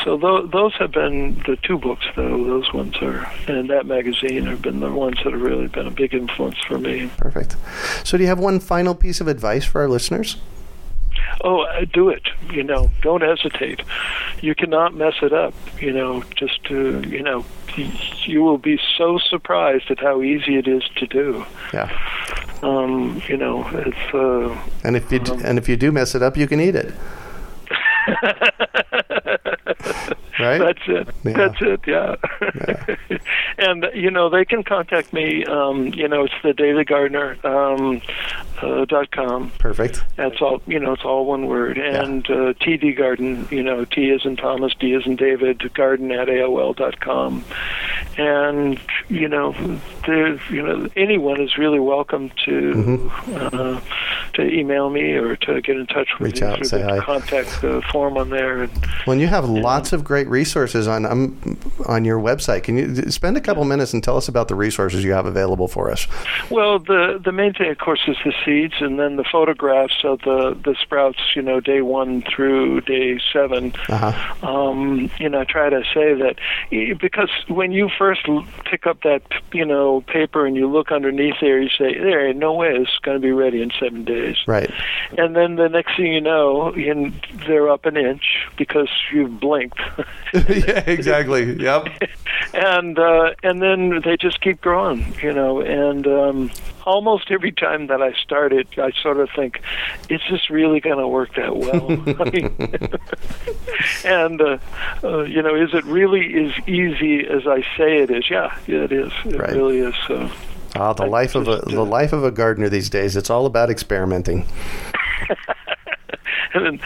So 0.04 0.16
tho- 0.18 0.46
those 0.46 0.74
have 0.74 0.92
been 0.92 1.34
the 1.46 1.56
two 1.62 1.78
books, 1.78 2.04
though. 2.16 2.44
Those 2.44 2.72
ones 2.74 2.94
are, 3.00 3.24
and 3.48 3.70
that 3.70 3.86
magazine 3.86 4.44
have 4.46 4.60
been 4.60 4.80
the 4.80 4.90
ones 4.92 5.16
that 5.24 5.32
have 5.32 5.40
really 5.40 5.68
been 5.68 5.86
a 5.86 5.90
big 5.90 6.12
influence 6.12 6.58
for 6.68 6.78
me. 6.78 7.08
Perfect. 7.16 7.56
So, 8.04 8.18
do 8.18 8.22
you 8.24 8.28
have 8.28 8.38
one 8.40 8.60
final 8.60 8.83
piece 8.92 9.22
of 9.22 9.28
advice 9.28 9.64
for 9.64 9.80
our 9.80 9.88
listeners? 9.88 10.36
Oh, 11.42 11.60
uh, 11.62 11.86
do 11.92 12.10
it. 12.10 12.22
You 12.52 12.62
know, 12.64 12.90
don't 13.00 13.22
hesitate. 13.22 13.80
You 14.42 14.54
cannot 14.54 14.94
mess 14.94 15.14
it 15.22 15.32
up. 15.32 15.54
You 15.80 15.92
know, 15.92 16.22
just 16.36 16.62
to, 16.64 17.00
you 17.08 17.22
know, 17.22 17.44
you 18.26 18.42
will 18.42 18.58
be 18.58 18.78
so 18.98 19.18
surprised 19.18 19.90
at 19.90 20.00
how 20.00 20.20
easy 20.22 20.56
it 20.56 20.66
is 20.68 20.82
to 20.96 21.06
do. 21.06 21.44
Yeah. 21.72 21.88
Um, 22.62 23.22
you 23.28 23.36
know, 23.36 23.66
it's. 23.72 24.14
Uh, 24.14 24.56
And 24.84 24.96
if 24.96 25.10
you 25.12 25.18
d- 25.20 25.32
and 25.44 25.58
if 25.58 25.68
you 25.68 25.76
do 25.76 25.92
mess 25.92 26.14
it 26.14 26.22
up, 26.22 26.36
you 26.36 26.46
can 26.48 26.60
eat 26.60 26.74
it. 26.74 26.92
Right? 30.38 30.58
That's 30.58 30.80
it. 30.86 31.08
Yeah. 31.24 31.32
That's 31.32 31.60
it. 31.60 31.80
Yeah. 31.86 33.18
and 33.58 33.86
you 33.94 34.10
know 34.10 34.28
they 34.28 34.44
can 34.44 34.62
contact 34.62 35.12
me. 35.12 35.44
Um, 35.44 35.88
you 35.94 36.08
know 36.08 36.24
it's 36.24 36.34
the 36.42 36.52
Daily 36.52 36.84
Gardener 36.84 37.36
um, 37.44 38.00
uh, 38.60 38.84
dot 38.84 39.10
com. 39.10 39.50
Perfect. 39.58 40.02
That's 40.16 40.40
all. 40.40 40.62
You 40.66 40.80
know 40.80 40.92
it's 40.92 41.04
all 41.04 41.26
one 41.26 41.46
word. 41.46 41.78
And 41.78 42.24
uh, 42.26 42.54
TD 42.54 42.96
Garden. 42.96 43.46
You 43.50 43.62
know 43.62 43.84
T 43.84 44.10
is 44.10 44.24
in 44.24 44.36
Thomas, 44.36 44.72
D 44.78 44.94
is 44.94 45.06
in 45.06 45.16
David. 45.16 45.72
Garden 45.74 46.10
at 46.12 46.28
AOL 46.28 46.76
dot 46.76 47.00
com. 47.00 47.44
And 48.16 48.78
you 49.08 49.28
know 49.28 49.52
there's 50.06 50.40
you 50.50 50.62
know 50.62 50.88
anyone 50.96 51.40
is 51.40 51.56
really 51.58 51.80
welcome 51.80 52.30
to 52.44 53.10
uh, 53.34 53.80
to 54.34 54.42
email 54.42 54.90
me 54.90 55.12
or 55.12 55.36
to 55.36 55.60
get 55.60 55.76
in 55.76 55.86
touch 55.86 56.08
with. 56.18 56.32
Reach 56.32 56.40
me 56.40 56.48
out, 56.48 56.56
through 56.58 56.66
say 56.66 56.82
the 56.82 57.00
hi. 57.00 57.04
contact 57.04 57.64
uh, 57.64 57.80
form 57.92 58.16
on 58.16 58.30
there. 58.30 58.64
And, 58.64 58.86
Well, 59.06 59.12
and 59.12 59.20
you 59.20 59.26
have 59.28 59.48
lots 59.48 59.92
of 59.92 60.04
great 60.04 60.28
resources 60.28 60.86
on 60.86 61.06
um, 61.06 61.58
on 61.86 62.04
your 62.04 62.18
website. 62.18 62.62
Can 62.64 62.76
you 62.76 63.10
spend 63.10 63.36
a 63.36 63.40
couple 63.40 63.64
minutes 63.64 63.92
and 63.92 64.02
tell 64.02 64.16
us 64.16 64.28
about 64.28 64.48
the 64.48 64.54
resources 64.54 65.04
you 65.04 65.12
have 65.12 65.26
available 65.26 65.68
for 65.68 65.90
us? 65.90 66.06
Well, 66.50 66.78
the 66.78 67.20
the 67.22 67.32
main 67.32 67.52
thing, 67.54 67.70
of 67.70 67.78
course, 67.78 68.02
is 68.06 68.16
the 68.24 68.32
seeds, 68.44 68.74
and 68.80 68.98
then 68.98 69.16
the 69.16 69.24
photographs 69.24 70.04
of 70.04 70.20
the 70.20 70.58
the 70.64 70.76
sprouts. 70.80 71.20
You 71.34 71.42
know, 71.42 71.60
day 71.60 71.82
one 71.82 72.22
through 72.22 72.82
day 72.82 73.20
seven. 73.32 73.72
Uh 73.88 74.12
huh. 74.12 74.46
Um, 74.46 75.10
you 75.18 75.28
know, 75.28 75.40
I 75.40 75.44
try 75.44 75.68
to 75.70 75.82
say 75.92 76.14
that 76.14 76.36
because 76.70 77.30
when 77.48 77.72
you 77.72 77.88
first 77.96 78.26
pick 78.64 78.86
up 78.86 79.02
that 79.02 79.22
you 79.52 79.64
know 79.64 80.02
paper 80.02 80.46
and 80.46 80.56
you 80.56 80.70
look 80.70 80.90
underneath 80.90 81.36
there, 81.40 81.60
you 81.60 81.68
say, 81.68 81.98
"There 81.98 82.26
ain't 82.26 82.38
no 82.38 82.52
way 82.54 82.68
it's 82.74 82.98
going 83.02 83.16
to 83.16 83.20
be 83.20 83.32
ready 83.32 83.62
in 83.62 83.70
seven 83.78 84.04
days." 84.04 84.23
Right. 84.46 84.70
And 85.18 85.34
then 85.36 85.56
the 85.56 85.68
next 85.68 85.96
thing 85.96 86.12
you 86.12 86.20
know, 86.20 86.74
you, 86.74 87.12
they're 87.46 87.68
up 87.70 87.86
an 87.86 87.96
inch 87.96 88.46
because 88.56 88.88
you've 89.12 89.38
blinked. 89.40 89.78
yeah. 90.34 90.82
Exactly. 90.86 91.54
Yep. 91.62 91.86
and 92.54 92.98
uh, 92.98 93.30
and 93.42 93.62
then 93.62 94.00
they 94.04 94.16
just 94.16 94.40
keep 94.40 94.60
growing, 94.60 95.14
you 95.22 95.32
know. 95.32 95.60
And 95.60 96.06
um, 96.06 96.50
almost 96.84 97.30
every 97.30 97.52
time 97.52 97.86
that 97.86 98.02
I 98.02 98.12
start 98.14 98.52
it, 98.52 98.66
I 98.78 98.90
sort 99.02 99.18
of 99.20 99.28
think, 99.36 99.60
"Is 100.10 100.20
this 100.30 100.50
really 100.50 100.80
going 100.80 100.98
to 100.98 101.06
work 101.08 101.34
that 101.36 101.56
well?" 101.56 101.92
I 102.20 102.30
mean, 102.30 102.54
and 104.04 104.40
uh, 104.40 104.58
uh, 105.04 105.22
you 105.22 105.42
know, 105.42 105.54
is 105.54 105.72
it 105.72 105.84
really 105.84 106.34
as 106.46 106.68
easy 106.68 107.26
as 107.26 107.46
I 107.46 107.62
say 107.76 107.98
it 107.98 108.10
is? 108.10 108.28
Yeah, 108.28 108.56
yeah 108.66 108.82
it 108.84 108.92
is. 108.92 109.12
It 109.24 109.38
Right. 109.38 109.52
really 109.52 109.78
is. 109.78 109.94
So. 110.08 110.30
Ah, 110.76 110.92
the 110.92 111.04
I 111.04 111.08
life 111.08 111.34
of 111.34 111.48
a 111.48 111.56
the 111.58 111.80
uh, 111.80 111.84
life 111.84 112.12
of 112.12 112.22
a 112.24 112.30
gardener 112.30 112.68
these 112.68 112.88
days. 112.90 113.16
It's 113.16 113.30
all 113.30 113.46
about 113.46 113.70
experimenting. 113.70 114.46
And 116.56 116.66
in, 116.66 116.80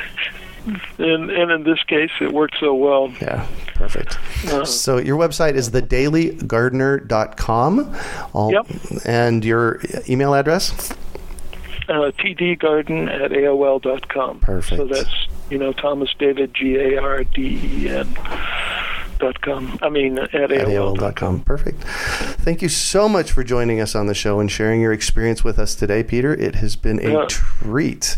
and, 0.98 1.30
and 1.30 1.50
in 1.50 1.62
this 1.64 1.82
case, 1.84 2.10
it 2.22 2.32
worked 2.32 2.56
so 2.58 2.74
well. 2.74 3.10
Yeah. 3.20 3.46
Perfect. 3.74 4.16
Uh, 4.50 4.64
So 4.64 4.96
your 4.96 5.18
website 5.18 5.56
is 5.56 5.68
thedailygardener.com. 5.70 7.94
All, 8.32 8.50
Yep. 8.52 8.66
And 9.04 9.44
your 9.44 9.80
email 10.08 10.32
address? 10.34 10.90
uh, 11.90 12.12
tdgarden 12.18 13.08
at 13.10 13.30
AOL 13.32 13.80
dot 13.82 14.08
com. 14.08 14.40
Perfect. 14.40 14.78
So 14.80 14.86
that's 14.86 15.26
you 15.50 15.58
know 15.58 15.72
Thomas 15.72 16.14
David 16.18 16.54
G 16.54 16.76
A 19.22 19.26
R 19.26 19.32
D 19.32 19.38
E 19.38 19.40
N 19.40 19.40
dot 19.40 19.40
com. 19.42 19.78
I 19.82 19.88
mean 19.88 20.18
at, 20.18 20.34
at 20.34 20.50
AOL. 20.50 20.96
AOL.com. 20.96 21.40
Perfect. 21.40 21.82
Thank 21.82 22.62
you 22.62 22.68
so 22.68 23.08
much 23.08 23.32
for 23.32 23.42
joining 23.44 23.80
us 23.80 23.94
on 23.94 24.06
the 24.06 24.14
show 24.14 24.40
and 24.40 24.50
sharing 24.50 24.80
your 24.80 24.92
experience 24.92 25.44
with 25.44 25.58
us 25.58 25.74
today, 25.74 26.02
Peter. 26.02 26.34
It 26.34 26.56
has 26.56 26.76
been 26.76 26.98
a 27.04 27.12
Yeah. 27.12 27.24
treat. 27.28 28.16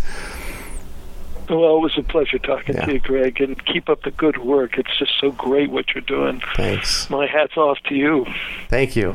Well, 1.48 1.78
it 1.78 1.80
was 1.80 1.98
a 1.98 2.02
pleasure 2.04 2.38
talking 2.38 2.76
Yeah. 2.76 2.84
to 2.86 2.92
you, 2.92 2.98
Greg, 3.00 3.40
and 3.40 3.64
keep 3.66 3.88
up 3.88 4.02
the 4.04 4.12
good 4.12 4.38
work. 4.38 4.78
It's 4.78 4.96
just 4.96 5.10
so 5.20 5.32
great 5.32 5.68
what 5.72 5.86
you're 5.94 6.02
doing. 6.02 6.40
Thanks. 6.54 7.10
My 7.10 7.26
hat's 7.26 7.56
off 7.56 7.78
to 7.88 7.94
you. 7.96 8.24
Thank 8.68 8.94
you. 8.94 9.14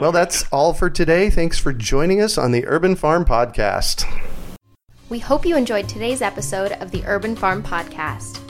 Well, 0.00 0.12
that's 0.12 0.44
all 0.52 0.74
for 0.74 0.88
today. 0.88 1.28
Thanks 1.28 1.58
for 1.58 1.72
joining 1.72 2.20
us 2.22 2.38
on 2.38 2.52
the 2.52 2.64
Urban 2.68 2.94
Farm 2.94 3.24
Podcast. 3.24 4.04
We 5.08 5.18
hope 5.18 5.44
you 5.44 5.56
enjoyed 5.56 5.88
today's 5.88 6.22
episode 6.22 6.70
of 6.80 6.92
the 6.92 7.02
Urban 7.04 7.34
Farm 7.34 7.64
Podcast. 7.64 8.38